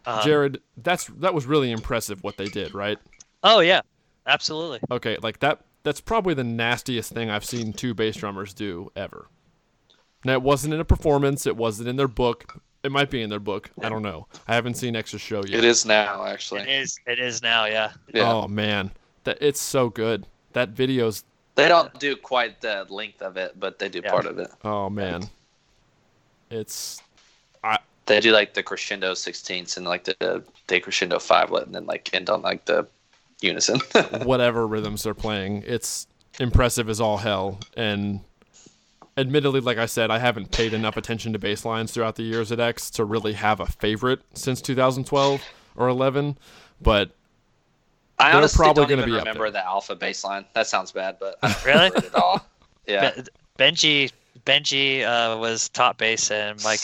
[0.06, 2.98] uh, Jared, that's that was really impressive what they did, right?
[3.42, 3.82] Oh yeah,
[4.26, 4.80] absolutely.
[4.90, 5.60] Okay, like that.
[5.88, 9.26] That's probably the nastiest thing I've seen two bass drummers do ever.
[10.22, 11.46] Now it wasn't in a performance.
[11.46, 12.60] It wasn't in their book.
[12.82, 13.70] It might be in their book.
[13.82, 14.26] I don't know.
[14.46, 15.60] I haven't seen X's show yet.
[15.60, 16.60] It is now, actually.
[16.60, 17.00] It is.
[17.06, 17.64] It is now.
[17.64, 17.92] Yeah.
[18.12, 18.30] Yeah.
[18.30, 18.90] Oh man,
[19.24, 20.26] that it's so good.
[20.52, 21.24] That video's.
[21.54, 24.10] They don't do quite the length of it, but they do Yeah.
[24.10, 24.50] part of it.
[24.64, 25.22] Oh man,
[26.50, 27.00] it's
[27.64, 27.78] I.
[28.04, 32.28] They do like the crescendo sixteenths and like the decrescendo fivelet, and then like end
[32.28, 32.86] on like the
[33.40, 33.80] unison.
[34.24, 35.64] whatever rhythms they're playing.
[35.66, 36.06] It's
[36.40, 37.60] impressive as all hell.
[37.76, 38.20] And
[39.16, 42.52] admittedly, like I said, I haven't paid enough attention to bass lines throughout the years
[42.52, 45.42] at X to really have a favorite since 2012
[45.76, 46.38] or 11.
[46.80, 47.10] But
[48.18, 50.44] I They're honestly probably don't gonna even be up remember the alpha baseline.
[50.54, 51.86] That sounds bad, but I don't Really?
[51.86, 52.46] it at all.
[52.86, 53.12] Yeah.
[53.58, 54.12] Benji.
[54.48, 56.80] Benji uh, was top bass and Mike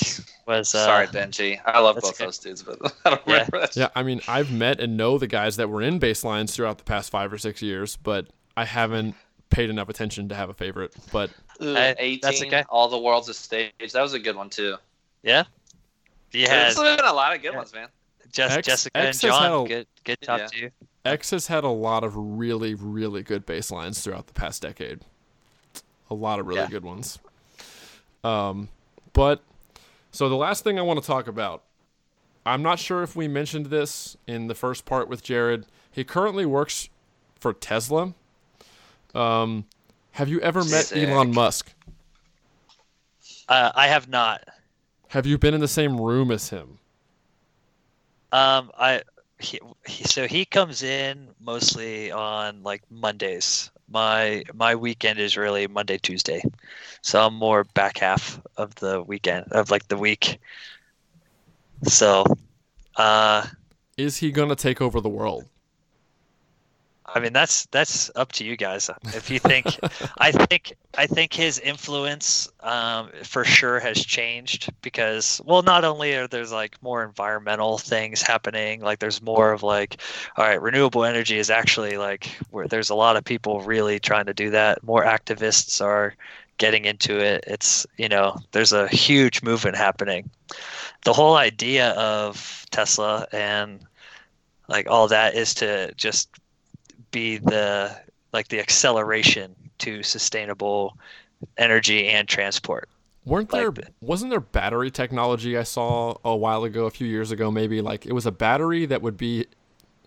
[0.47, 0.75] was.
[0.75, 1.59] Uh, Sorry, Benji.
[1.65, 2.25] I love both okay.
[2.27, 3.33] those dudes, but I don't Yeah.
[3.35, 3.77] remember that.
[3.77, 6.79] yeah, I mean, I've met and know the guys that were in bass lines throughout
[6.79, 9.15] the past five or six years, but I haven't
[9.49, 10.95] paid enough attention to have a favorite.
[11.11, 11.31] But
[11.62, 12.65] Ooh, Hey, 18, that's okay.
[12.69, 13.73] All the World's a Stage.
[13.93, 14.77] That was a good one, too.
[15.23, 15.45] Yeah.
[16.33, 17.59] You There's been a lot of good Yeah.
[17.59, 17.89] ones, man.
[18.33, 19.65] Jess, X- Jessica X and has had John.
[19.65, 19.87] a- Good.
[20.05, 20.47] Good top Yeah.
[20.49, 20.71] two.
[21.05, 25.01] X has had a lot of really, really good bass lines throughout the past decade.
[26.11, 26.69] A lot of really Yeah.
[26.69, 27.19] good ones.
[28.25, 28.68] Um,
[29.12, 29.43] but
[30.11, 31.62] so the last thing I want to talk about
[32.47, 35.66] I'm not sure if we mentioned this in the first part with Jared.
[35.91, 36.91] He currently works
[37.39, 38.14] for Tesla.
[39.14, 39.64] Um,
[40.12, 41.09] have you ever met Sick.
[41.09, 41.72] Elon Musk?
[43.49, 44.47] Uh, I have not.
[45.09, 46.79] Have you been in the same room as him?
[48.33, 49.03] Um, I
[49.39, 53.70] he, he, so he comes in mostly on like Mondays.
[53.95, 56.43] My my weekend is really Monday Tuesday,
[57.03, 60.39] so I'm more back half of the weekend of like the week.
[61.85, 62.25] So,
[62.97, 63.47] uh,
[63.97, 65.49] Is he gonna take over the world?
[67.07, 68.89] I mean that's that's up to you guys.
[69.15, 69.79] If you think,
[70.19, 76.15] I think I think his influence um, for sure has changed because well, not only
[76.15, 80.01] are there's like more environmental things happening, like there's more of like,
[80.37, 84.27] all right, renewable energy is actually like where there's a lot of people really trying
[84.27, 84.83] to do that.
[84.83, 86.15] More activists are
[86.57, 87.45] getting into it.
[87.47, 90.31] It's you know there's a huge movement happening.
[91.05, 93.85] The whole idea of Tesla and
[94.69, 96.31] like all that is to just
[97.15, 97.97] be the
[98.33, 100.99] like the acceleration to sustainable
[101.57, 102.89] energy and transport.
[103.25, 107.31] Weren't there Like- wasn't there battery technology I saw a while ago, a few years
[107.31, 109.47] ago maybe, like it was a battery that would be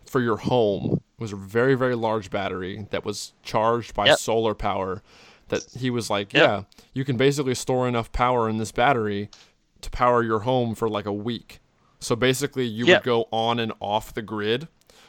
[0.06, 1.02] for your home.
[1.18, 4.20] It was a very, very large battery that was charged by Yep.
[4.20, 5.02] solar power
[5.48, 6.44] that he was like, Yep.
[6.44, 9.30] Yeah, you can basically store enough power in this battery
[9.82, 11.60] to power your home for like a week.
[12.00, 13.00] So basically you Yep.
[13.02, 14.68] would go on and off the grid.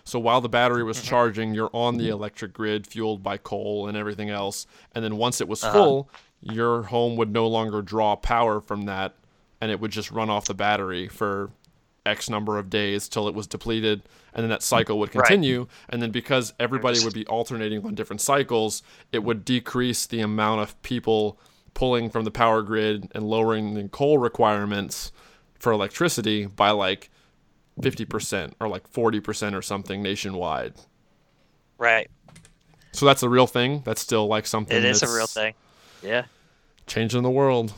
[0.09, 1.07] So while the battery was Mm-hmm.
[1.09, 4.67] charging, you're on the electric grid fueled by coal and everything else.
[4.95, 5.73] And then once it was Uh-huh.
[5.75, 9.15] full, your home would no longer draw power from that
[9.61, 11.51] and it would just run off the battery for
[12.07, 14.01] X number of days till it was depleted.
[14.33, 15.27] And then that cycle would Right.
[15.27, 15.67] continue.
[15.91, 18.83] And then because everybody would be alternating on different cycles,
[19.13, 21.39] it would decrease the amount of people
[21.75, 25.13] pulling from the power grid and lowering the coal requirements
[25.59, 27.11] for electricity by like
[27.81, 30.75] 50% or like 40% or something nationwide.
[31.79, 32.11] Right.
[32.93, 33.83] So that's a real thing.
[33.85, 35.55] That's still like something It is a real thing.
[36.03, 36.25] Yeah.
[36.87, 37.73] Changing the world.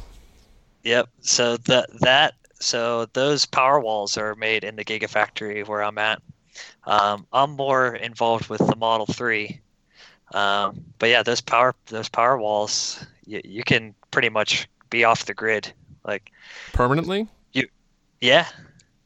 [0.84, 1.08] Yep.
[1.20, 6.22] So that that so those power walls are made in the Gigafactory where I'm at.
[6.84, 9.60] Um, I'm more involved with the Model Three,
[10.32, 15.26] um, but yeah, those power those power walls, you, you can pretty much be off
[15.26, 15.72] the grid.
[16.04, 16.30] Like,
[16.72, 17.28] Permanently?
[17.52, 17.68] You,
[18.20, 18.46] yeah,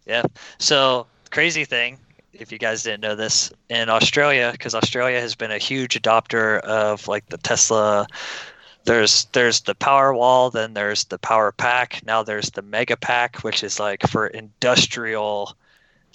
[0.07, 0.23] yeah.
[0.59, 1.99] So crazy thing,
[2.33, 6.61] if you guys didn't know this, in Australia, because Australia has been a huge adopter
[6.61, 8.07] of like the Tesla
[8.85, 13.39] there's there's the power wall then there's the power pack now there's the mega pack
[13.39, 15.57] which is like for industrial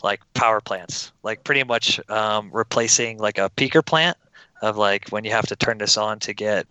[0.04, 4.18] like power plants like pretty much um, replacing like a peaker plant
[4.62, 6.68] of like when you have to turn this on to get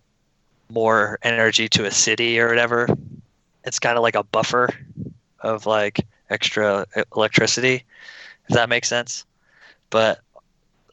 [0.71, 2.87] more energy to a city or whatever
[3.65, 4.69] it's kind of like a buffer
[5.41, 5.99] of like
[6.29, 7.83] extra electricity
[8.47, 9.25] if that makes sense
[9.89, 10.21] but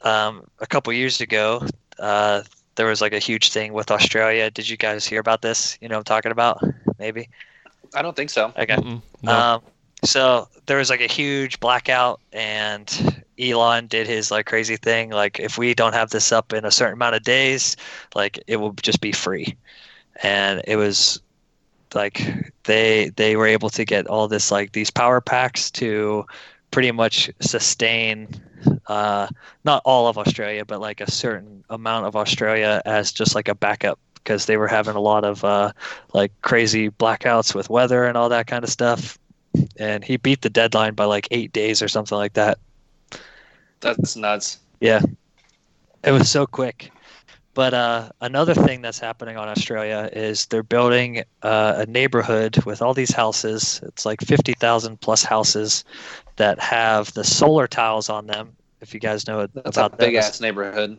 [0.02, 1.66] um, a couple years ago
[1.98, 2.42] uh,
[2.76, 4.50] there was like a huge thing with Australia.
[4.50, 5.76] Did you guys hear about this?
[5.80, 6.62] You know what I'm talking about?
[6.98, 7.28] Maybe.
[7.94, 8.52] I don't think so.
[8.56, 8.76] Okay.
[9.22, 9.32] No.
[9.32, 9.62] Um,
[10.04, 15.10] so there was like a huge blackout, and Elon did his like crazy thing.
[15.10, 17.76] Like, if we don't have this up in a certain amount of days,
[18.14, 19.56] like it will just be free.
[20.22, 21.20] And it was
[21.94, 26.26] like they they were able to get all this like these power packs to
[26.70, 28.28] pretty much sustain
[28.86, 29.28] uh,
[29.64, 33.54] not all of Australia, but like a certain amount of Australia as just like a
[33.54, 35.72] backup because they were having a lot of uh,
[36.12, 39.18] like crazy blackouts with weather and all that kind of stuff.
[39.78, 42.58] And he beat the deadline by like eight days or something like that.
[43.80, 44.58] That's nuts.
[44.80, 45.00] Yeah,
[46.02, 46.90] it was so quick.
[47.56, 52.82] But uh, another thing that's happening on Australia is they're building uh, a neighborhood with
[52.82, 53.80] all these houses.
[53.82, 55.82] It's like 50,000 plus houses
[56.36, 58.54] that have the solar tiles on them.
[58.82, 60.24] If you guys know That's a about big those.
[60.24, 60.98] ass neighborhood.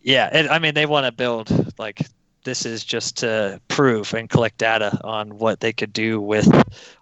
[0.00, 2.00] Yeah, and I mean they want to build like
[2.44, 6.48] this is just to prove and collect data on what they could do with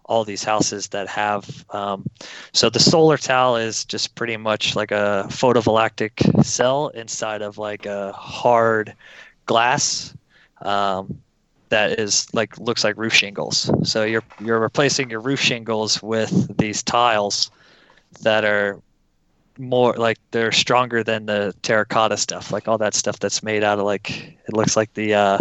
[0.06, 1.64] all these houses that have.
[1.70, 2.08] Um,
[2.52, 7.86] so the solar tile is just pretty much like a photovoltaic cell inside of like
[7.86, 8.94] a hard
[9.46, 10.14] glass
[10.62, 11.20] um,
[11.68, 13.70] that is like looks like roof shingles.
[13.82, 17.50] So you're you're replacing your roof shingles with these tiles
[18.22, 18.80] that are
[19.58, 23.78] more like they're stronger than the terracotta stuff, like all that stuff that's made out
[23.78, 24.10] of like
[24.46, 25.38] it looks like the uh,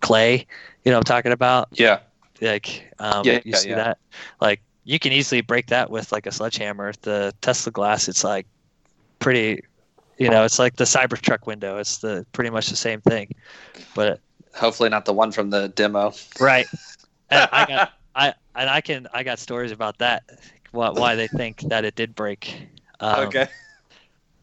[0.00, 0.46] clay.
[0.84, 1.68] You know I'm talking about?
[1.72, 2.00] Yeah.
[2.40, 3.76] Like um, Yeah, you yeah, see yeah.
[3.76, 3.98] that?
[4.40, 6.92] Like you can easily break that with like a sledgehammer.
[7.02, 8.46] The Tesla glass, it's like
[9.18, 9.62] pretty.
[10.18, 11.78] You know, it's like the Cybertruck window.
[11.78, 13.28] It's the pretty much the same thing,
[13.94, 14.20] but
[14.54, 16.12] Hopefully not the one from the demo.
[16.40, 16.66] right.
[17.30, 20.22] And I got I and I can I got stories about that
[20.70, 22.68] why, why they think that it did break.
[23.00, 23.48] Um, okay.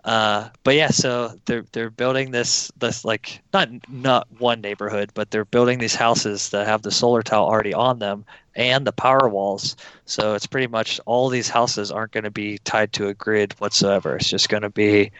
[0.06, 5.32] Uh, but yeah, so they're they're building this this like not not one neighborhood, but
[5.32, 8.26] they're building these houses that have the solar tile already on them
[8.56, 9.78] and the power walls.
[10.06, 13.54] So it's pretty much all these houses aren't going to be tied to a grid
[13.60, 14.18] whatsoever.
[14.18, 15.12] It's just going to be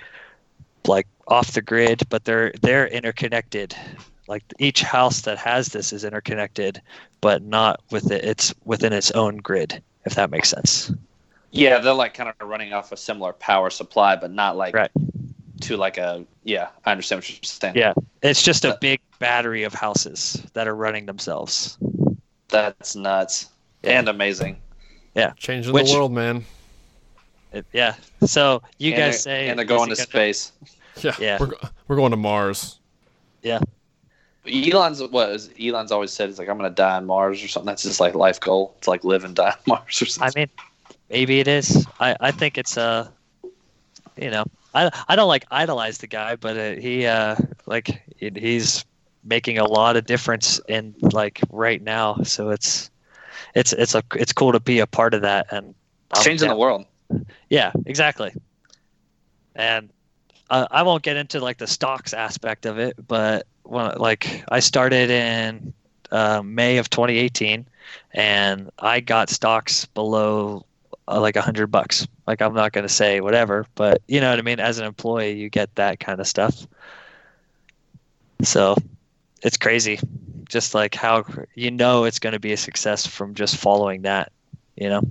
[0.86, 3.76] like off the grid, but they're they're interconnected.
[4.28, 6.82] Like each house that has this is interconnected,
[7.22, 8.26] but not with it.
[8.26, 10.92] It's within its own grid, if that makes sense.
[11.54, 14.90] Yeah, they're like kind of running off a similar power supply, but not like Right.
[15.62, 16.26] to like a.
[16.44, 17.76] Yeah, I understand what you're saying.
[17.76, 17.94] Yeah,
[18.24, 21.78] it's just a Uh, big battery of houses that are running themselves.
[22.50, 23.50] That's nuts
[23.84, 24.00] Yeah.
[24.00, 24.60] and amazing.
[25.16, 26.44] Yeah, changing Which- the world, man.
[27.52, 27.94] It- yeah.
[28.26, 30.52] So you and guys say and they're going it to gonna- space.
[31.02, 31.38] Yeah, Yeah.
[31.40, 31.52] We're,
[31.88, 32.80] we're going to Mars.
[33.44, 33.60] Yeah.
[34.46, 37.68] Elon's what is Elon's always said is like I'm gonna die on Mars or something.
[37.68, 38.74] That's his like life goal.
[38.80, 40.34] It's like live and die on Mars or something.
[40.36, 40.50] I mean,
[41.14, 41.88] maybe it is.
[42.00, 43.10] I, I think it's uh,
[44.18, 47.36] you know, I I don't like idolize the guy, but uh, he uh
[47.66, 48.86] like he- he's
[49.24, 52.18] making a lot of difference in like right now.
[52.24, 52.90] So it's
[53.56, 55.76] it's it's a it's cool to be a part of that and
[56.14, 56.56] I'm Changing down.
[56.58, 56.86] the world.
[57.50, 58.34] Yeah, exactly.
[59.56, 59.90] And
[60.50, 64.60] uh, I won't get into like the stocks aspect of it, but when, like I
[64.60, 65.74] started in
[66.12, 67.68] uh, May of 2018,
[68.14, 70.66] and I got stocks below
[71.08, 72.08] uh, like a hundred bucks.
[72.28, 74.60] Like I'm not going to say whatever, but you know what I mean.
[74.60, 76.68] As an employee, you get that kind of stuff.
[78.42, 78.76] So
[79.42, 80.00] it's crazy,
[80.48, 81.26] just like how
[81.56, 84.32] you know it's going to be a success from just following that.
[84.76, 85.02] You know.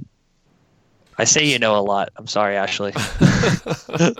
[1.18, 2.10] I say you know a lot.
[2.16, 2.92] I'm sorry, Ashley.
[2.96, 4.12] uh,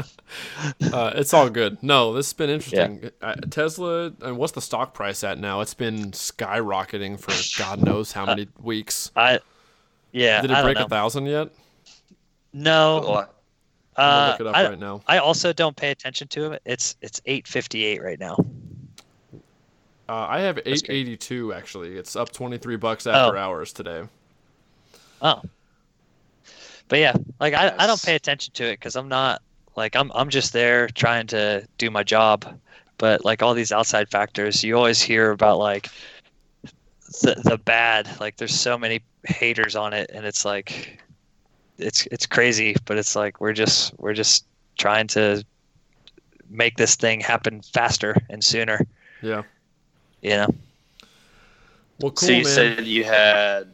[1.15, 1.83] it's all good.
[1.83, 3.11] No, this has been interesting.
[3.21, 5.63] Uh, Tesla, and what's the stock price at now?
[5.63, 9.11] It's been skyrocketing for God knows how many weeks.
[9.17, 9.41] I
[10.13, 10.41] yeah.
[10.43, 10.85] Did I it don't break know.
[10.85, 11.49] a thousand yet?
[12.53, 12.99] No.
[13.17, 13.27] I'm
[14.05, 15.03] Uh, look it up I, right now.
[15.07, 16.63] I also don't pay attention to it.
[16.65, 18.37] It's it's 8:58 right now.
[20.09, 21.97] Uh, I have 882 actually.
[21.97, 23.41] It's up 23 bucks after Oh.
[23.41, 24.05] hours today.
[25.21, 25.43] Oh.
[26.89, 29.41] But yeah, like I, I don't pay attention to it because I'm not
[29.77, 32.59] like I'm I'm just there trying to do my job.
[32.99, 35.89] But like all these outside factors, you always hear about like
[37.21, 38.09] the the bad.
[38.21, 40.99] Like there's so many haters on it, and it's like
[41.79, 42.77] it's it's crazy.
[42.85, 44.47] But it's like we're just we're just
[44.79, 45.45] trying to
[46.51, 48.81] make this thing happen faster and sooner.
[49.23, 49.43] Yeah.
[50.23, 50.55] You know.
[52.01, 52.55] Well, cool, so you man.
[52.55, 53.69] said you had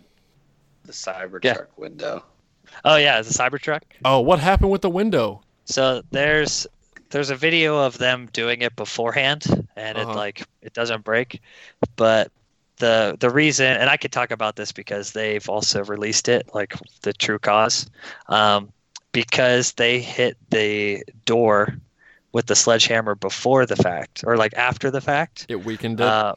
[0.84, 1.60] the Cybertruck Yeah.
[1.76, 2.24] window.
[2.84, 3.80] Oh yeah, the a Cybertruck.
[4.04, 5.42] oh, what happened with the window?
[5.64, 6.66] So there's
[7.10, 10.10] there's a video of them doing it beforehand, and Uh-huh.
[10.10, 11.40] it like it doesn't break.
[11.96, 12.30] But
[12.78, 16.74] the the reason, and I could talk about this because they've also released it, like
[17.02, 17.88] the true cause,
[18.28, 18.72] um,
[19.12, 21.76] because they hit the door
[22.32, 25.46] with the sledgehammer before the fact, or like after the fact.
[25.48, 26.06] It weakened it.
[26.06, 26.34] Uh,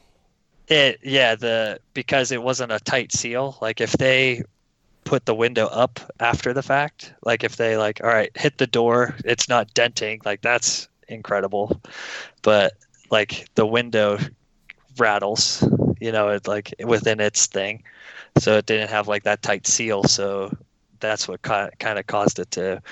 [0.68, 3.58] it yeah the because it wasn't a tight seal.
[3.60, 4.42] Like if they
[5.04, 8.66] put the window up after the fact, like if they like all right hit the
[8.66, 10.20] door, it's not denting.
[10.24, 11.80] Like that's incredible,
[12.42, 12.74] but
[13.10, 14.18] like the window
[14.98, 15.62] rattles,
[16.02, 17.82] you know, it like within its thing,
[18.38, 20.02] so it didn't have like that tight seal.
[20.04, 20.54] So
[21.00, 22.82] that's what kind of caused it to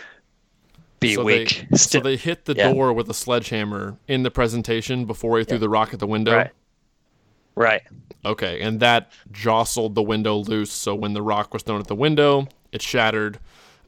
[1.00, 1.66] be so weak.
[1.70, 2.72] They, so they hit the yeah.
[2.72, 5.61] door with a sledgehammer in the presentation before he threw Yeah.
[5.61, 6.36] the rock at the window.
[6.36, 6.50] Right.
[7.57, 7.82] right.
[8.24, 10.70] Okay, and that jostled the window loose.
[10.72, 13.38] So when the rock was thrown at the window, it shattered.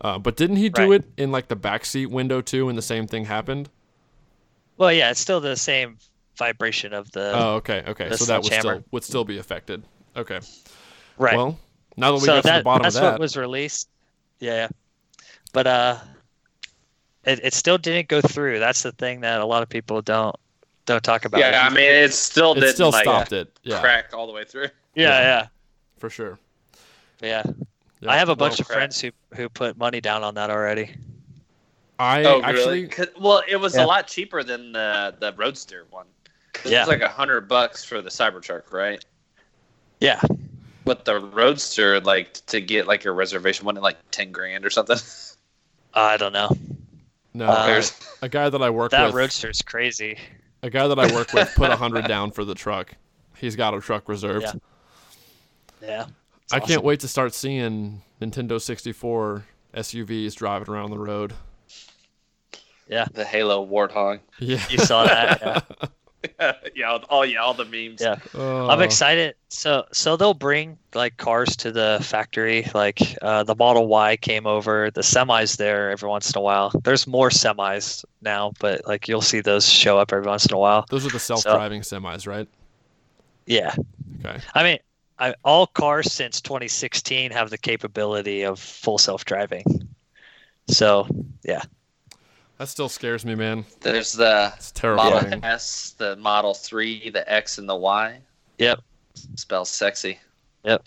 [0.01, 1.01] Uh, but didn't he do Right.
[1.01, 3.69] it in like the backseat window too, and the same thing happened?
[4.78, 5.99] Well, yeah, it's still the same
[6.43, 8.10] vibration of the oh, okay, okay.
[8.16, 9.85] So that would still would still be affected.
[10.16, 10.40] Okay.
[11.19, 11.36] right.
[11.36, 11.56] Well,
[11.97, 13.89] now that we so got to the bottom that's of that, what was released.
[14.40, 14.69] Yeah,
[15.52, 15.98] but uh,
[17.24, 18.59] it, it still didn't go through.
[18.59, 20.35] That's the thing that a lot of people don't
[20.85, 21.39] don't talk about.
[21.39, 23.56] Yeah, I mean it still it didn't still like stopped it.
[23.62, 24.69] Yeah, crack all the way through.
[24.97, 25.47] yeah, yeah,
[25.98, 26.39] for sure.
[27.23, 27.44] yeah.
[28.01, 28.10] Yeah.
[28.10, 28.78] I have a Well, bunch of crap.
[28.78, 30.90] friends who who put money down on that already.
[32.01, 32.89] I oh, actually really?
[32.89, 33.85] 'Cause- Well, it was Yeah.
[33.85, 36.06] a lot cheaper than the the Roadster one.
[36.53, 36.81] 'Cause Yeah.
[36.81, 39.05] It's like a hundred bucks for the Cybertruck, right?
[40.01, 40.20] Yeah,
[40.85, 44.70] But the Roadster, like to get like your reservation, wasn't it like ten grand or
[44.70, 44.97] something?
[45.95, 46.51] I don't know.
[47.35, 48.99] no Uh, There's- a guy that I work with.
[48.99, 49.15] That with.
[49.15, 50.19] Roadster's crazy.
[50.65, 52.95] A guy that I work with put a hundred down for the truck.
[53.37, 54.45] He's got a truck reserved.
[54.45, 54.53] Yeah.
[55.89, 56.07] Yeah.
[56.53, 56.69] I awesome.
[56.69, 61.33] can't wait to start seeing Nintendo 64 SUVs driving around the road.
[62.89, 63.07] Yeah.
[63.12, 64.20] The Halo Warthog.
[64.39, 64.62] Yeah.
[64.69, 65.89] You saw that, yeah.
[66.74, 68.01] yeah, all- all yeah, all the memes.
[68.01, 68.16] Yeah.
[68.35, 69.35] Uh, I'm excited.
[69.49, 72.66] So so they'll bring like cars to the factory.
[72.74, 74.90] Like uh, the Model Y came over.
[74.90, 76.73] The semis there every once in a while.
[76.85, 80.59] There's more semis now, but like you'll see those show up every once in a
[80.59, 80.86] while.
[80.89, 82.49] Those are the self-driving semis, right?
[83.47, 83.74] Yeah.
[84.24, 84.39] Okay.
[84.55, 84.78] I mean,
[85.19, 89.65] I, all cars since 2016 have the capability of full self-driving.
[90.69, 91.07] So
[91.44, 91.62] yeah,
[92.62, 93.64] That still scares me, man.
[93.80, 95.43] There's the It's Model terrifying.
[95.44, 98.20] S, the Model 3, the X, and the Y.
[98.59, 98.78] Yep.
[99.34, 100.20] Spells sexy.
[100.62, 100.84] Yep.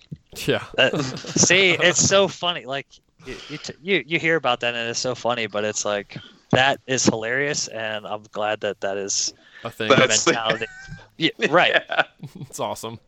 [0.48, 0.64] Yeah.
[0.78, 0.98] That-
[1.36, 2.66] see, it's so funny.
[2.66, 2.88] Like
[3.26, 6.18] you, you, t- you you hear about that and it's so funny, but it's like
[6.52, 9.34] that is hilarious, and I'm glad that that is
[9.66, 9.90] A thing.
[9.90, 10.68] the That's- mentality.
[11.18, 11.74] yeah, right.
[11.90, 12.04] Yeah.
[12.40, 13.02] It's awesome.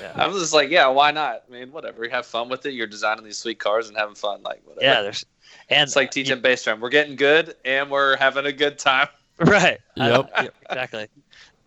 [0.00, 0.12] Yeah.
[0.16, 1.42] I'm just like, yeah, why not?
[1.46, 2.08] I mean, whatever.
[2.08, 2.72] Have fun with it.
[2.72, 4.42] You're designing these sweet cars and having fun.
[4.42, 4.86] Like, whatever.
[4.86, 5.26] Yeah, there's
[5.70, 6.80] and It's like teaching bass drum.
[6.80, 9.08] We're getting good and we're having a good time.
[9.38, 9.78] right.
[9.98, 10.30] I- Yep.
[10.42, 11.06] yeah, exactly.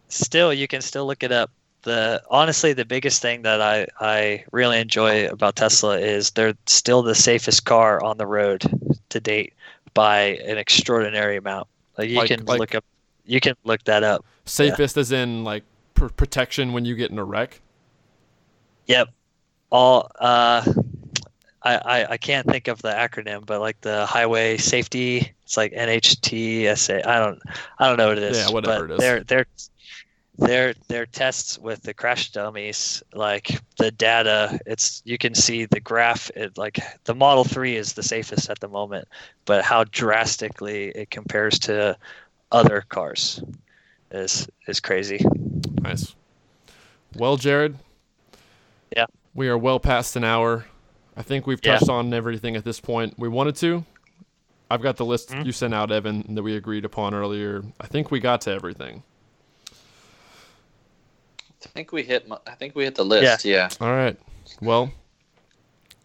[0.10, 1.52] Still, you can still look it up.
[1.84, 7.02] The honestly, the biggest thing that I I really enjoy about Tesla is they're still
[7.04, 8.64] the safest car on the road
[9.10, 9.54] to date
[9.94, 11.68] by an extraordinary amount.
[11.98, 12.84] Like you Like- can like- look up,
[13.26, 14.26] you can look that up.
[14.46, 17.62] Safest as in like pr- protection when you get in a wreck.
[18.88, 19.10] Yep.
[19.70, 20.64] All uh
[21.68, 25.73] I, I, I can't think of the acronym, but like the highway safety, it's like
[25.73, 27.06] NHTSA.
[27.06, 27.41] I don't
[27.80, 28.38] I don't know what it is.
[28.38, 28.99] Yeah, whatever but it is.
[28.99, 29.45] Their their
[30.38, 35.81] their their tests with the crash dummies, like the data, it's you can see the
[35.81, 36.30] graph.
[36.35, 39.07] It like the Model Three is the safest at the moment,
[39.45, 41.98] but how drastically it compares to
[42.52, 43.44] other cars
[44.11, 45.26] is is crazy.
[45.81, 46.15] Nice.
[47.15, 47.77] Well, Jared.
[48.95, 49.07] Yeah.
[49.34, 50.65] We are well past an hour.
[51.18, 51.77] I think we've Yeah.
[51.80, 53.84] touched on everything at this point we wanted to.
[54.69, 55.45] I've got the list Mhm.
[55.45, 57.64] you sent out, Evan, that we agreed upon earlier.
[57.81, 59.03] I think we got to everything.
[61.65, 62.30] I think we hit.
[62.45, 63.44] I think we hit the list.
[63.45, 63.69] Yeah.
[63.81, 64.18] All right.
[64.61, 64.91] Well,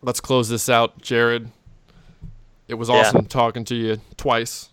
[0.00, 1.50] let's close this out, Jared.
[2.68, 2.96] It was Yeah.
[2.96, 4.70] awesome talking to you twice.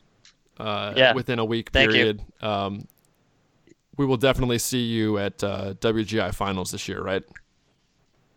[0.57, 1.13] Uh, Yeah.
[1.13, 1.97] Within a week Thank you.
[1.97, 2.21] period.
[2.41, 2.87] Um,
[3.97, 7.23] we will definitely see you at uh, WGI finals this year, right?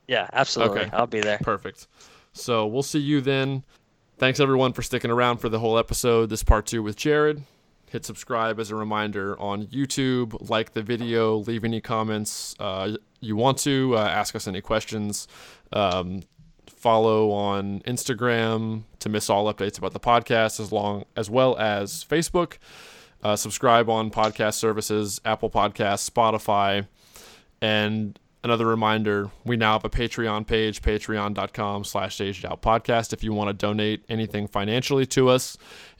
[0.09, 0.81] Yeah, absolutely.
[0.81, 0.91] Okay.
[0.93, 1.39] I'll be there.
[1.39, 1.87] Perfect.
[2.33, 3.65] So we'll see you then.
[4.19, 6.31] Thanks everyone for sticking around for the whole episode.
[6.31, 7.43] This part two with Jared.
[7.91, 10.49] Hit subscribe as a reminder on YouTube.
[10.49, 11.37] Like the video.
[11.37, 13.97] Leave any comments uh, you want to.
[13.97, 15.29] Uh, ask us any questions.
[15.73, 16.23] Um,
[16.67, 22.05] follow on Instagram to miss all updates about the podcast, as long as well as
[22.05, 22.59] Facebook.
[23.23, 26.87] Uh, subscribe on podcast services, Apple Podcasts, Spotify,
[27.61, 33.23] and another reminder, we now have a Patreon page, patreon.com slash aged out podcast if
[33.23, 35.57] you want to donate anything financially to us.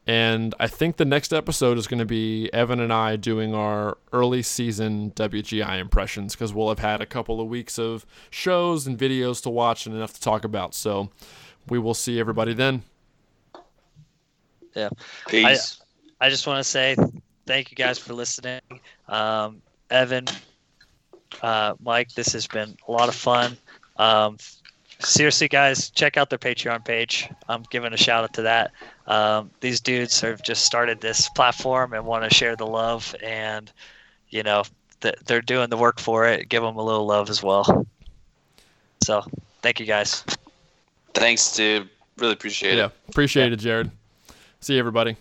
[0.07, 3.99] And I think the next episode is going to be Evan and I doing our
[4.13, 8.99] early season WGI impressions because we'll have had a couple of weeks of shows and
[8.99, 10.75] videos to watch and enough to talk about.
[10.75, 11.11] So
[11.69, 12.83] we will see everybody then.
[14.75, 14.89] Yeah
[15.29, 15.81] Peace.
[16.21, 16.97] I just want to say
[17.47, 18.61] thank you guys for listening.
[19.09, 20.25] Um, Evan,
[21.43, 23.57] uh, Mike, this has been a lot of fun.
[23.97, 24.39] Um,
[24.99, 27.29] seriously, guys, check out their Patreon page.
[27.49, 28.73] I'm giving a shout out to that.
[29.07, 33.71] Um, these dudes have just started this platform and want to share the love, and
[34.31, 34.63] you know
[35.01, 36.49] th- they're doing the work for it.
[36.49, 37.87] Give them a little love as well.
[39.05, 39.25] So,
[39.63, 40.25] thank you guys.
[41.15, 41.89] Thanks, dude.
[42.19, 42.87] Really appreciate Yeah.
[42.87, 42.93] it.
[42.93, 43.91] Yeah, appreciate it, Jared.
[44.61, 45.17] See you, everybody.